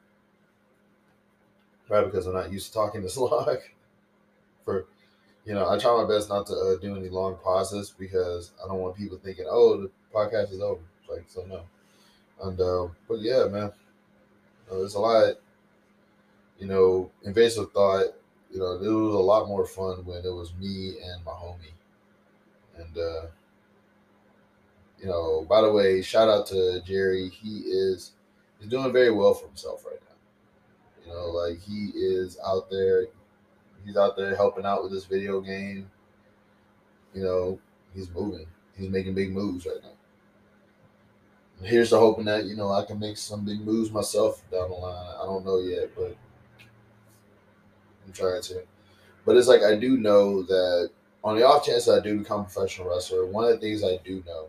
Right, 1.87 2.05
because 2.05 2.27
I'm 2.27 2.33
not 2.33 2.51
used 2.51 2.67
to 2.67 2.73
talking 2.73 3.01
this 3.01 3.17
long. 3.17 3.57
For 4.65 4.85
you 5.45 5.53
know, 5.53 5.69
I 5.69 5.77
try 5.77 5.91
my 6.01 6.07
best 6.07 6.29
not 6.29 6.45
to 6.47 6.53
uh, 6.53 6.75
do 6.77 6.95
any 6.95 7.09
long 7.09 7.35
pauses 7.37 7.93
because 7.97 8.51
I 8.63 8.67
don't 8.67 8.79
want 8.79 8.97
people 8.97 9.17
thinking, 9.17 9.45
"Oh, 9.49 9.81
the 9.81 9.91
podcast 10.13 10.51
is 10.51 10.61
over." 10.61 10.81
Like, 11.09 11.25
so 11.27 11.43
no. 11.45 11.61
And 12.41 12.59
uh, 12.59 12.87
but 13.07 13.19
yeah, 13.19 13.45
man, 13.45 13.71
uh, 14.71 14.75
there's 14.77 14.95
a 14.95 14.99
lot. 14.99 15.35
You 16.59 16.67
know, 16.67 17.11
invasive 17.23 17.71
thought. 17.71 18.07
You 18.51 18.59
know, 18.59 18.73
it 18.73 18.81
was 18.81 19.13
a 19.15 19.17
lot 19.17 19.47
more 19.47 19.65
fun 19.65 20.05
when 20.05 20.25
it 20.25 20.33
was 20.33 20.53
me 20.55 20.97
and 21.03 21.23
my 21.23 21.31
homie. 21.31 21.73
And 22.77 22.97
uh, 22.97 23.27
you 24.99 25.07
know, 25.07 25.45
by 25.47 25.61
the 25.61 25.71
way, 25.71 26.01
shout 26.01 26.29
out 26.29 26.47
to 26.47 26.81
Jerry. 26.85 27.29
He 27.29 27.59
is 27.59 28.11
he's 28.59 28.69
doing 28.69 28.91
very 28.91 29.11
well 29.11 29.33
for 29.33 29.47
himself 29.47 29.85
right 29.85 29.99
now. 30.09 31.05
You 31.05 31.13
know, 31.13 31.27
like 31.29 31.59
he 31.61 31.91
is 31.95 32.37
out 32.45 32.69
there 32.69 33.07
He's 33.85 33.97
out 33.97 34.17
there 34.17 34.35
helping 34.35 34.65
out 34.65 34.83
with 34.83 34.91
this 34.91 35.05
video 35.05 35.41
game. 35.41 35.89
You 37.13 37.23
know, 37.23 37.59
he's 37.93 38.09
moving. 38.11 38.45
He's 38.77 38.89
making 38.89 39.15
big 39.15 39.31
moves 39.31 39.65
right 39.65 39.81
now. 39.81 39.89
And 41.59 41.67
here's 41.67 41.89
to 41.89 41.97
hoping 41.97 42.25
that, 42.25 42.45
you 42.45 42.55
know, 42.55 42.71
I 42.71 42.85
can 42.85 42.99
make 42.99 43.17
some 43.17 43.43
big 43.43 43.61
moves 43.61 43.91
myself 43.91 44.41
down 44.49 44.69
the 44.69 44.75
line. 44.75 45.15
I 45.21 45.25
don't 45.25 45.45
know 45.45 45.59
yet, 45.59 45.89
but 45.95 46.15
I'm 48.05 48.13
trying 48.13 48.41
to. 48.41 48.63
But 49.25 49.35
it's 49.35 49.47
like 49.47 49.61
I 49.61 49.75
do 49.75 49.97
know 49.97 50.43
that 50.43 50.89
on 51.23 51.37
the 51.37 51.45
off 51.45 51.65
chance 51.65 51.89
I 51.89 51.99
do 51.99 52.19
become 52.19 52.41
a 52.41 52.43
professional 52.45 52.89
wrestler, 52.89 53.25
one 53.25 53.43
of 53.43 53.51
the 53.51 53.57
things 53.57 53.83
I 53.83 53.99
do 54.05 54.23
know 54.25 54.47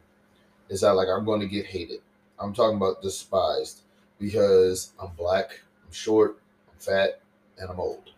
is 0.69 0.83
that 0.83 0.93
like 0.93 1.09
I'm 1.09 1.25
going 1.25 1.40
to 1.40 1.47
get 1.47 1.66
hated. 1.66 2.01
I'm 2.38 2.55
talking 2.55 2.77
about 2.77 3.03
despised 3.03 3.83
because 4.19 4.93
I'm 5.01 5.11
black, 5.16 5.61
I'm 5.85 5.93
short, 5.93 6.38
I'm 6.73 6.79
fat, 6.79 7.21
and 7.59 7.69
I'm 7.69 7.81
old. 7.81 8.11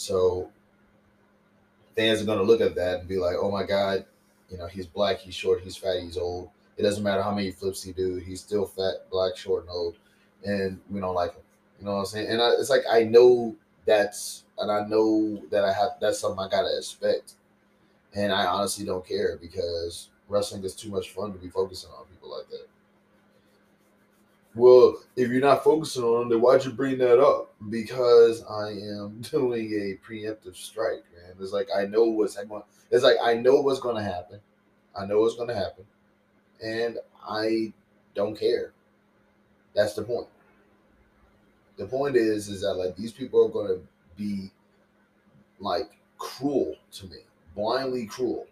So 0.00 0.48
fans 1.94 2.22
are 2.22 2.24
going 2.24 2.38
to 2.38 2.44
look 2.44 2.62
at 2.62 2.74
that 2.74 3.00
and 3.00 3.08
be 3.08 3.18
like, 3.18 3.36
oh 3.38 3.50
my 3.50 3.64
God, 3.64 4.06
you 4.48 4.56
know, 4.56 4.66
he's 4.66 4.86
black, 4.86 5.18
he's 5.18 5.34
short, 5.34 5.60
he's 5.60 5.76
fat, 5.76 6.00
he's 6.00 6.16
old. 6.16 6.48
It 6.78 6.82
doesn't 6.82 7.04
matter 7.04 7.22
how 7.22 7.34
many 7.34 7.50
flips 7.50 7.82
he 7.82 7.92
do, 7.92 8.16
he's 8.16 8.40
still 8.40 8.64
fat, 8.64 9.10
black, 9.10 9.36
short, 9.36 9.64
and 9.64 9.70
old, 9.70 9.96
and 10.42 10.80
we 10.88 11.00
don't 11.00 11.14
like 11.14 11.34
him. 11.34 11.42
You 11.78 11.84
know 11.84 11.92
what 11.92 11.98
I'm 11.98 12.06
saying? 12.06 12.28
And 12.28 12.40
I, 12.40 12.52
it's 12.52 12.70
like 12.70 12.84
I 12.90 13.04
know 13.04 13.54
that's, 13.84 14.44
and 14.56 14.72
I 14.72 14.86
know 14.86 15.42
that 15.50 15.64
I 15.64 15.72
have 15.74 15.90
that's 16.00 16.18
something 16.18 16.42
I 16.42 16.48
gotta 16.48 16.74
expect, 16.78 17.34
and 18.14 18.32
I 18.32 18.46
honestly 18.46 18.86
don't 18.86 19.06
care 19.06 19.36
because 19.38 20.08
wrestling 20.30 20.64
is 20.64 20.74
too 20.74 20.88
much 20.88 21.10
fun 21.10 21.34
to 21.34 21.38
be 21.38 21.50
focusing 21.50 21.90
on 21.90 22.06
people 22.06 22.34
like 22.34 22.48
that. 22.48 22.69
Well, 24.54 24.96
if 25.14 25.30
you're 25.30 25.40
not 25.40 25.62
focusing 25.62 26.02
on 26.02 26.20
them, 26.20 26.28
then 26.28 26.40
why'd 26.40 26.64
you 26.64 26.72
bring 26.72 26.98
that 26.98 27.20
up? 27.20 27.54
Because 27.68 28.42
I 28.44 28.70
am 28.70 29.20
doing 29.30 29.72
a 29.72 30.06
preemptive 30.06 30.56
strike, 30.56 31.04
man. 31.14 31.36
It's 31.40 31.52
like 31.52 31.68
I 31.74 31.86
know 31.86 32.04
what's 32.04 32.36
going. 32.36 32.62
It's 32.90 33.04
like 33.04 33.16
I 33.22 33.34
know 33.34 33.60
what's 33.60 33.80
going 33.80 33.96
to 33.96 34.02
happen. 34.02 34.40
I 34.98 35.06
know 35.06 35.20
what's 35.20 35.36
going 35.36 35.48
to 35.48 35.54
happen, 35.54 35.84
and 36.62 36.98
I 37.26 37.72
don't 38.14 38.38
care. 38.38 38.72
That's 39.74 39.94
the 39.94 40.02
point. 40.02 40.26
The 41.76 41.86
point 41.86 42.16
is, 42.16 42.48
is 42.48 42.62
that 42.62 42.74
like 42.74 42.96
these 42.96 43.12
people 43.12 43.46
are 43.46 43.48
going 43.48 43.68
to 43.68 43.80
be 44.16 44.50
like 45.60 45.90
cruel 46.18 46.74
to 46.92 47.06
me, 47.06 47.18
blindly 47.54 48.06
cruel, 48.06 48.46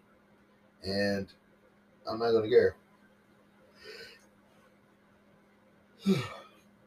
and 0.83 1.27
I'm 2.09 2.19
not 2.19 2.31
going 2.31 2.43
to 2.43 2.49
care. 2.49 2.75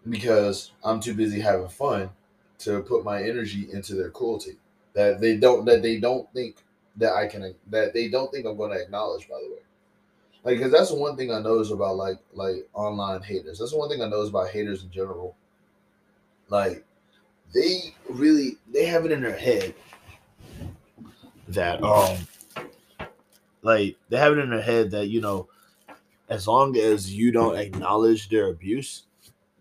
Because 0.08 0.72
I'm 0.84 1.00
too 1.00 1.14
busy 1.14 1.40
having 1.40 1.68
fun 1.68 2.10
to 2.58 2.80
put 2.82 3.04
my 3.04 3.22
energy 3.22 3.68
into 3.72 3.94
their 3.94 4.10
cruelty. 4.10 4.56
that 4.94 5.20
they 5.20 5.36
don't 5.36 5.64
that 5.64 5.82
they 5.82 5.98
don't 5.98 6.30
think 6.32 6.56
that 6.96 7.14
I 7.14 7.26
can 7.26 7.54
that 7.70 7.94
they 7.94 8.08
don't 8.08 8.30
think 8.30 8.46
I'm 8.46 8.56
going 8.56 8.72
to 8.72 8.82
acknowledge. 8.82 9.28
By 9.28 9.40
the 9.42 9.54
way, 9.54 9.62
like 10.44 10.58
because 10.58 10.72
that's 10.72 10.90
the 10.90 10.96
one 10.96 11.16
thing 11.16 11.32
I 11.32 11.40
notice 11.40 11.70
about 11.70 11.96
like 11.96 12.18
like 12.34 12.68
online 12.74 13.22
haters. 13.22 13.58
That's 13.58 13.74
one 13.74 13.88
thing 13.88 14.02
I 14.02 14.08
notice 14.08 14.30
about 14.30 14.50
haters 14.50 14.82
in 14.82 14.90
general. 14.90 15.36
Like 16.48 16.84
they 17.54 17.94
really 18.08 18.58
they 18.72 18.86
have 18.86 19.04
it 19.04 19.12
in 19.12 19.22
their 19.22 19.36
head 19.36 19.74
that 21.48 21.82
um 21.82 22.18
like 23.62 23.96
they 24.08 24.16
have 24.16 24.32
it 24.32 24.38
in 24.38 24.50
their 24.50 24.62
head 24.62 24.90
that 24.90 25.08
you 25.08 25.20
know 25.20 25.48
as 26.32 26.48
long 26.48 26.76
as 26.78 27.14
you 27.14 27.30
don't 27.30 27.56
acknowledge 27.56 28.30
their 28.30 28.48
abuse 28.48 29.04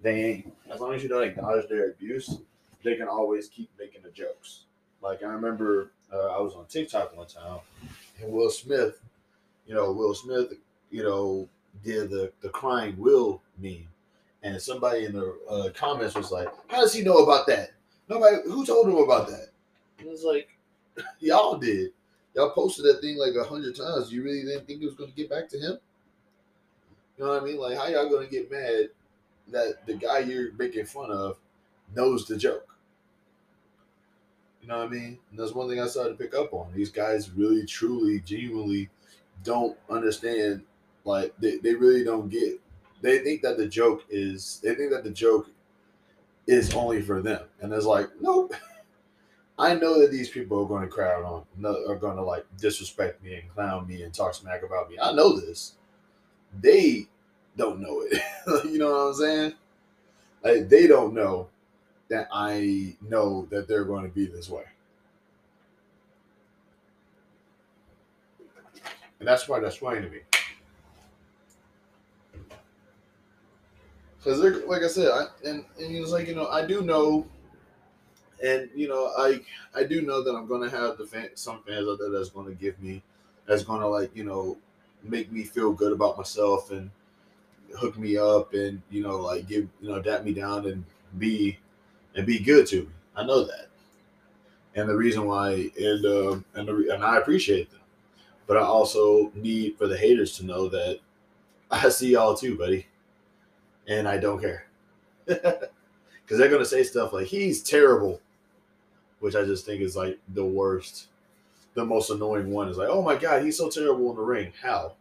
they 0.01 0.45
as 0.73 0.79
long 0.79 0.93
as 0.93 1.03
you 1.03 1.09
don't 1.09 1.23
acknowledge 1.23 1.67
their 1.67 1.91
abuse 1.91 2.37
they 2.83 2.95
can 2.95 3.09
always 3.09 3.47
keep 3.49 3.69
making 3.77 4.01
the 4.01 4.09
jokes. 4.11 4.63
Like 5.01 5.21
i 5.21 5.27
remember 5.27 5.91
uh, 6.13 6.37
i 6.37 6.39
was 6.39 6.53
on 6.53 6.65
tiktok 6.67 7.15
one 7.15 7.27
time 7.27 7.59
and 8.21 8.31
will 8.31 8.49
smith 8.49 9.01
you 9.67 9.75
know 9.75 9.91
will 9.91 10.15
smith 10.15 10.53
you 10.89 11.03
know 11.03 11.49
did 11.83 12.09
the 12.09 12.31
the 12.41 12.49
crying 12.49 12.95
will 12.97 13.41
meme. 13.57 13.87
And 14.43 14.59
somebody 14.59 15.05
in 15.05 15.13
the 15.13 15.37
uh, 15.49 15.69
comments 15.73 16.15
was 16.15 16.31
like 16.31 16.47
how 16.67 16.79
does 16.79 16.93
he 16.93 17.03
know 17.03 17.17
about 17.17 17.47
that? 17.47 17.71
Nobody 18.07 18.37
who 18.45 18.65
told 18.65 18.87
him 18.87 18.97
about 18.97 19.27
that? 19.27 19.49
And 19.99 20.07
it's 20.07 20.23
like 20.23 20.49
y'all 21.19 21.57
did. 21.57 21.91
Y'all 22.33 22.51
posted 22.51 22.85
that 22.85 23.01
thing 23.01 23.17
like 23.17 23.35
a 23.35 23.47
hundred 23.47 23.75
times. 23.75 24.11
You 24.11 24.23
really 24.23 24.43
didn't 24.43 24.65
think 24.65 24.81
it 24.81 24.85
was 24.85 24.95
going 24.95 25.09
to 25.09 25.15
get 25.15 25.29
back 25.29 25.49
to 25.49 25.59
him? 25.59 25.77
You 27.21 27.27
know 27.27 27.33
what 27.33 27.43
I 27.43 27.45
mean? 27.45 27.57
Like, 27.57 27.77
how 27.77 27.87
y'all 27.87 28.09
to 28.09 28.25
get 28.25 28.49
mad 28.49 28.89
that 29.49 29.85
the 29.85 29.93
guy 29.93 30.19
you're 30.19 30.53
making 30.53 30.85
fun 30.85 31.11
of 31.11 31.37
knows 31.95 32.25
the 32.25 32.35
joke? 32.35 32.75
You 34.59 34.67
know 34.67 34.79
what 34.79 34.87
I 34.87 34.89
mean? 34.89 35.19
And 35.29 35.37
that's 35.39 35.53
one 35.53 35.69
thing 35.69 35.79
I 35.79 35.85
started 35.85 36.17
to 36.17 36.23
pick 36.23 36.33
up 36.33 36.51
on. 36.51 36.73
These 36.73 36.89
guys 36.89 37.29
really, 37.29 37.63
truly, 37.67 38.21
genuinely 38.21 38.89
don't 39.43 39.77
understand. 39.87 40.63
Like, 41.05 41.35
they, 41.37 41.57
they 41.57 41.75
really 41.75 42.03
don't 42.03 42.27
get. 42.27 42.59
They 43.01 43.19
think 43.19 43.43
that 43.43 43.55
the 43.55 43.67
joke 43.67 44.03
is. 44.09 44.59
They 44.63 44.73
think 44.73 44.89
that 44.89 45.03
the 45.03 45.11
joke 45.11 45.47
is 46.47 46.73
only 46.73 47.03
for 47.03 47.21
them, 47.21 47.43
and 47.59 47.71
it's 47.71 47.85
like, 47.85 48.09
nope. 48.19 48.55
I 49.59 49.75
know 49.75 50.01
that 50.01 50.09
these 50.09 50.29
people 50.29 50.59
are 50.63 50.67
going 50.67 50.81
to 50.81 50.87
crowd 50.87 51.23
on, 51.23 51.45
are 51.87 51.95
going 51.97 52.17
to 52.17 52.23
like 52.23 52.47
disrespect 52.57 53.23
me 53.23 53.35
and 53.35 53.49
clown 53.53 53.85
me 53.87 54.01
and 54.01 54.11
talk 54.11 54.33
smack 54.33 54.63
about 54.63 54.89
me. 54.89 54.97
I 54.99 55.11
know 55.13 55.39
this. 55.39 55.73
They 56.59 57.07
don't 57.57 57.79
know 57.79 58.01
it. 58.01 58.21
you 58.65 58.77
know 58.77 58.91
what 58.91 58.97
I'm 58.97 59.13
saying? 59.13 59.53
Like 60.43 60.69
they 60.69 60.87
don't 60.87 61.13
know 61.13 61.49
that 62.09 62.27
I 62.31 62.95
know 63.01 63.47
that 63.51 63.67
they're 63.67 63.85
going 63.85 64.03
to 64.03 64.09
be 64.09 64.25
this 64.25 64.49
way. 64.49 64.63
And 69.19 69.27
that's 69.27 69.47
why 69.47 69.59
that's 69.59 69.77
funny 69.77 70.01
to 70.01 70.09
me. 70.09 70.19
Because 74.17 74.39
like 74.67 74.83
I 74.83 74.87
said, 74.87 75.11
I, 75.11 75.25
and 75.47 75.65
and 75.79 75.95
it's 75.95 76.11
like 76.11 76.27
you 76.27 76.35
know 76.35 76.47
I 76.47 76.65
do 76.65 76.81
know 76.81 77.27
and 78.43 78.69
you 78.75 78.87
know, 78.87 79.11
I 79.17 79.39
I 79.75 79.83
do 79.83 80.01
know 80.01 80.23
that 80.23 80.31
I'm 80.31 80.47
gonna 80.47 80.69
have 80.69 80.97
the 80.97 81.05
fan, 81.05 81.29
some 81.35 81.61
fans 81.63 81.87
out 81.87 81.99
there 81.99 82.09
that's 82.09 82.29
gonna 82.29 82.53
give 82.53 82.81
me, 82.81 83.01
that's 83.45 83.63
gonna 83.63 83.87
like 83.87 84.15
you 84.15 84.23
know, 84.23 84.57
make 85.03 85.31
me 85.31 85.43
feel 85.43 85.71
good 85.71 85.91
about 85.91 86.17
myself 86.17 86.71
and 86.71 86.89
hook 87.77 87.97
me 87.97 88.17
up 88.17 88.53
and 88.53 88.81
you 88.89 89.03
know 89.03 89.17
like 89.17 89.47
give 89.47 89.67
you 89.81 89.89
know 89.89 90.01
dap 90.01 90.23
me 90.23 90.33
down 90.33 90.67
and 90.67 90.83
be 91.17 91.57
and 92.15 92.25
be 92.25 92.39
good 92.39 92.67
to 92.67 92.81
me. 92.81 92.89
I 93.15 93.23
know 93.23 93.43
that, 93.43 93.67
and 94.75 94.87
the 94.87 94.95
reason 94.95 95.25
why 95.25 95.69
and 95.79 96.05
um 96.05 96.45
and 96.55 96.67
the, 96.67 96.93
and 96.93 97.03
I 97.03 97.17
appreciate 97.17 97.71
them, 97.71 97.81
but 98.47 98.57
I 98.57 98.61
also 98.61 99.31
need 99.35 99.77
for 99.77 99.87
the 99.87 99.97
haters 99.97 100.37
to 100.37 100.45
know 100.45 100.67
that 100.69 100.99
I 101.71 101.89
see 101.89 102.11
y'all 102.11 102.35
too, 102.35 102.57
buddy, 102.57 102.87
and 103.87 104.07
I 104.07 104.17
don't 104.17 104.41
care. 104.41 104.65
Because 106.23 106.39
they're 106.39 106.49
gonna 106.51 106.63
say 106.63 106.83
stuff 106.83 107.11
like 107.11 107.27
he's 107.27 107.61
terrible 107.61 108.21
which 109.21 109.35
I 109.35 109.45
just 109.45 109.65
think 109.65 109.81
is 109.81 109.95
like 109.95 110.19
the 110.33 110.43
worst, 110.43 111.07
the 111.75 111.85
most 111.85 112.09
annoying 112.09 112.51
one. 112.51 112.67
Is 112.67 112.77
like, 112.77 112.89
oh 112.89 113.01
my 113.01 113.15
god, 113.15 113.43
he's 113.43 113.57
so 113.57 113.69
terrible 113.69 114.09
in 114.09 114.15
the 114.17 114.21
ring. 114.21 114.51
How? 114.61 114.93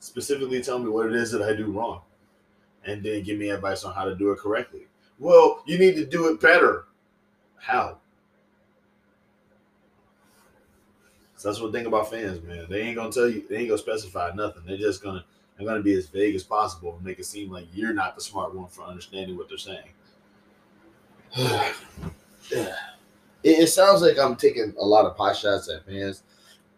Specifically, 0.00 0.62
tell 0.62 0.78
me 0.78 0.88
what 0.88 1.06
it 1.06 1.14
is 1.14 1.30
that 1.32 1.42
I 1.42 1.54
do 1.54 1.66
wrong, 1.66 2.02
and 2.84 3.02
then 3.02 3.22
give 3.22 3.38
me 3.38 3.50
advice 3.50 3.84
on 3.84 3.94
how 3.94 4.04
to 4.04 4.14
do 4.14 4.30
it 4.30 4.38
correctly. 4.38 4.86
Well, 5.18 5.62
you 5.66 5.78
need 5.78 5.96
to 5.96 6.06
do 6.06 6.28
it 6.28 6.40
better. 6.40 6.86
How? 7.56 7.98
So 11.38 11.48
that's 11.48 11.60
what 11.60 11.72
thing 11.72 11.86
about 11.86 12.10
fans, 12.10 12.42
man. 12.42 12.66
They 12.68 12.82
ain't 12.82 12.96
gonna 12.96 13.12
tell 13.12 13.28
you. 13.28 13.44
They 13.48 13.58
ain't 13.58 13.68
gonna 13.68 13.78
specify 13.78 14.32
nothing. 14.34 14.62
They're 14.66 14.76
just 14.76 15.02
gonna. 15.02 15.24
They're 15.56 15.66
gonna 15.66 15.82
be 15.82 15.94
as 15.94 16.06
vague 16.08 16.34
as 16.34 16.42
possible 16.44 16.94
and 16.96 17.04
make 17.04 17.18
it 17.18 17.24
seem 17.24 17.50
like 17.50 17.66
you're 17.72 17.92
not 17.92 18.14
the 18.14 18.20
smart 18.20 18.54
one 18.54 18.68
for 18.68 18.82
understanding 18.82 19.36
what 19.36 19.48
they're 19.48 19.58
saying. 19.58 19.88
it, 22.50 22.74
it 23.42 23.66
sounds 23.68 24.02
like 24.02 24.18
I'm 24.18 24.36
taking 24.36 24.74
a 24.80 24.84
lot 24.84 25.06
of 25.06 25.16
pot 25.16 25.36
shots 25.36 25.68
at 25.68 25.86
fans, 25.86 26.22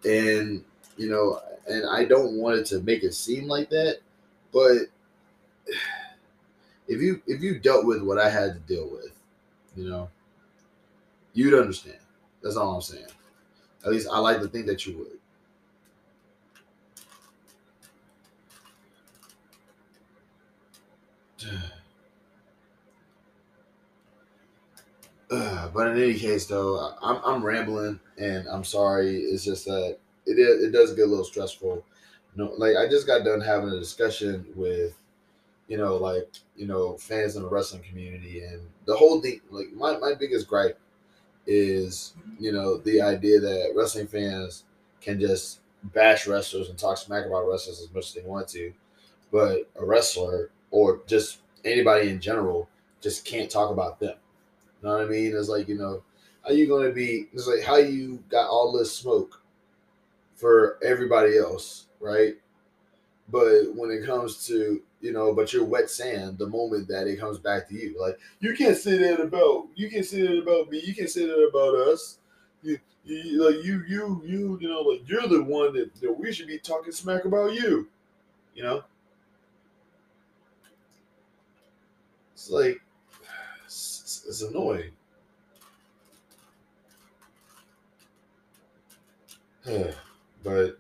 and 0.05 0.65
you 1.01 1.09
know, 1.09 1.41
and 1.67 1.89
I 1.89 2.05
don't 2.05 2.35
want 2.35 2.59
it 2.59 2.67
to 2.67 2.81
make 2.81 3.03
it 3.05 3.15
seem 3.15 3.49
like 3.49 3.71
that, 3.71 4.01
but 4.53 4.77
if 6.89 7.01
you 7.01 7.23
if 7.27 7.41
you 7.43 7.59
dealt 7.59 7.87
with 7.87 8.03
what 8.03 8.19
I 8.19 8.29
had 8.29 8.53
to 8.53 8.61
deal 8.75 8.87
with, 8.91 9.13
you 9.75 9.89
know, 9.89 10.11
you'd 11.33 11.59
understand. 11.59 11.97
That's 12.43 12.57
all 12.57 12.75
I'm 12.75 12.83
saying. 12.83 13.07
At 13.83 13.93
least 13.93 14.09
I 14.13 14.19
like 14.19 14.41
to 14.43 14.49
think 14.49 14.67
that 14.67 14.85
you 14.87 14.99
would. 21.39 21.51
But 25.73 25.87
in 25.93 26.03
any 26.03 26.19
case, 26.19 26.47
though, 26.47 26.95
I'm, 27.01 27.21
I'm 27.25 27.45
rambling 27.45 28.01
and 28.19 28.49
I'm 28.49 28.65
sorry. 28.65 29.19
It's 29.19 29.45
just 29.45 29.65
that 29.67 29.99
it 30.27 30.39
it 30.39 30.73
does 30.73 30.95
get 30.95 31.07
a 31.07 31.11
little 31.11 31.25
stressful. 31.25 31.85
You 32.37 32.45
know, 32.45 32.53
like 32.57 32.77
I 32.77 32.89
just 32.89 33.07
got 33.07 33.25
done 33.25 33.41
having 33.41 33.71
a 33.71 33.79
discussion 33.79 34.47
with, 34.55 34.97
you 35.69 35.79
know, 35.79 35.97
like 35.97 36.29
you 36.57 36.67
know, 36.67 36.97
fans 36.97 37.37
in 37.37 37.43
the 37.43 37.49
wrestling 37.49 37.83
community, 37.83 38.43
and 38.45 38.63
the 38.87 38.97
whole 38.97 39.21
thing. 39.21 39.41
Like 39.51 39.73
my 39.73 39.99
my 39.99 40.15
biggest 40.15 40.49
gripe 40.49 40.79
is 41.47 42.15
you 42.39 42.53
know 42.53 42.77
the 42.79 43.01
idea 43.01 43.41
that 43.41 43.73
wrestling 43.77 44.07
fans 44.07 44.65
can 45.01 45.21
just 45.21 45.61
bash 45.95 46.27
wrestlers 46.27 46.69
and 46.69 46.79
talk 46.79 46.99
smack 46.99 47.27
about 47.27 47.49
wrestlers 47.49 47.81
as 47.81 47.93
much 47.95 48.09
as 48.09 48.15
they 48.15 48.23
want 48.29 48.49
to, 48.49 48.73
but 49.33 49.69
a 49.81 49.85
wrestler 49.85 50.51
or 50.71 51.01
just 51.07 51.41
anybody 51.65 52.09
in 52.11 52.21
general 52.21 52.69
just 53.01 53.25
can't 53.25 53.51
talk 53.51 53.71
about 53.71 54.01
them 54.01 54.15
you 54.83 54.89
know 54.89 54.97
what 54.97 55.07
I 55.07 55.09
mean? 55.09 55.37
It's 55.37 55.49
like, 55.49 55.69
you 55.69 55.77
know, 55.79 56.03
how 56.45 56.53
you 56.53 56.67
gonna 56.69 56.91
be 56.91 57.29
it's 57.33 57.47
like 57.47 57.63
how 57.63 57.77
you 57.77 58.23
got 58.31 58.49
all 58.49 58.73
this 58.73 58.97
smoke 58.97 59.40
for 60.41 60.79
everybody 60.83 61.37
else, 61.37 61.87
right? 62.01 62.35
But 63.29 63.75
when 63.75 63.91
it 63.91 64.07
comes 64.07 64.47
to, 64.47 64.83
you 65.01 65.13
know, 65.13 65.35
but 65.35 65.53
you're 65.53 65.65
wet 65.65 65.91
sand 65.91 66.39
the 66.39 66.47
moment 66.47 66.89
that 66.89 67.07
it 67.07 67.21
comes 67.21 67.39
back 67.39 67.69
to 67.69 67.75
you. 67.75 68.01
Like, 68.01 68.19
you 68.41 68.55
can't 68.55 68.77
say 68.77 68.97
that 68.99 69.21
about 69.21 69.69
you 69.75 69.91
can't 69.91 70.05
say 70.05 70.23
that 70.23 70.39
about 70.39 70.71
me, 70.71 70.83
you 70.85 70.95
can't 70.95 71.11
say 71.11 71.27
that 71.27 71.49
about 71.49 71.75
us. 71.75 72.19
You, 72.63 72.79
you 73.05 73.45
like 73.45 73.65
you 73.65 73.85
you 73.87 74.23
you 74.27 74.59
you 74.61 74.69
know 74.69 74.83
like 74.83 75.09
you're 75.09 75.27
the 75.27 75.43
one 75.43 75.75
that, 75.75 75.95
that 76.01 76.13
we 76.13 76.33
should 76.33 76.47
be 76.47 76.59
talking 76.59 76.93
smack 76.93 77.25
about 77.25 77.55
you 77.55 77.89
you 78.55 78.63
know 78.63 78.85
it's 82.35 82.51
like 82.51 82.79
it's, 83.65 84.43
annoying. 84.43 84.91
but 90.43 90.79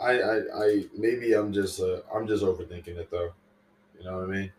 I, 0.00 0.12
I, 0.20 0.36
I, 0.64 0.84
maybe 0.96 1.32
I'm 1.34 1.52
just, 1.52 1.80
uh, 1.80 2.00
I'm 2.14 2.26
just 2.26 2.44
overthinking 2.44 2.96
it 2.98 3.10
though. 3.10 3.32
You 3.98 4.04
know 4.04 4.18
what 4.18 4.30
I 4.30 4.32
mean? 4.32 4.52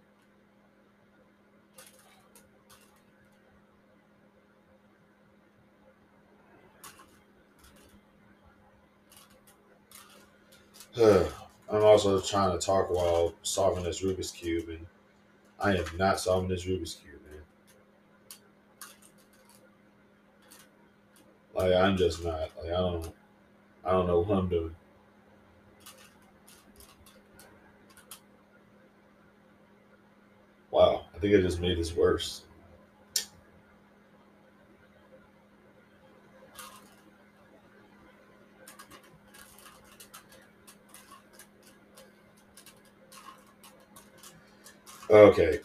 I'm 11.70 11.84
also 11.84 12.20
trying 12.20 12.58
to 12.58 12.66
talk 12.66 12.90
while 12.90 13.34
solving 13.44 13.84
this 13.84 14.02
Rubik's 14.02 14.32
cube, 14.32 14.70
and 14.70 14.86
I 15.60 15.78
am 15.78 15.86
not 15.98 16.20
solving 16.20 16.50
this 16.50 16.66
Rubik's 16.66 16.96
cube, 16.96 17.09
Like 21.60 21.74
I'm 21.74 21.98
just 21.98 22.24
not. 22.24 22.40
Like 22.58 22.68
I 22.68 22.78
don't. 22.78 23.14
I 23.86 23.92
don't 23.92 24.08
know 24.08 24.22
what 24.22 24.38
I'm 24.38 24.48
doing. 24.50 24.76
Wow, 30.72 31.06
I 31.16 31.20
think 31.20 31.36
I 31.36 31.42
just 31.42 31.60
made 31.60 31.78
this 31.78 31.94
worse. 31.96 32.44
Okay, 45.10 45.60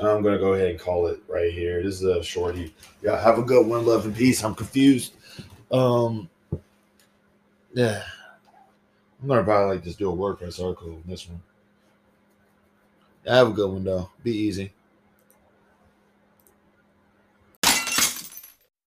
I'm 0.00 0.22
gonna 0.22 0.38
go 0.38 0.54
ahead 0.54 0.70
and 0.70 0.80
call 0.80 1.06
it 1.08 1.20
right 1.28 1.52
here. 1.52 1.82
This 1.82 1.96
is 1.96 2.04
a 2.04 2.22
shorty. 2.22 2.74
Yeah, 3.02 3.20
have 3.22 3.38
a 3.38 3.42
good 3.42 3.66
one. 3.66 3.84
Love 3.84 4.06
and 4.06 4.16
peace. 4.16 4.42
I'm 4.42 4.54
confused. 4.54 5.12
Um, 5.70 6.28
yeah, 7.74 8.02
I'm 9.20 9.28
gonna 9.28 9.44
probably 9.44 9.76
like 9.76 9.84
just 9.84 9.98
do 9.98 10.10
a 10.10 10.16
WordPress 10.16 10.62
article 10.62 10.88
in 10.88 11.02
this 11.06 11.28
one. 11.28 11.40
Have 13.26 13.48
a 13.48 13.52
good 13.52 13.70
one 13.70 13.84
though. 13.84 14.10
Be 14.22 14.32
easy. 14.32 14.72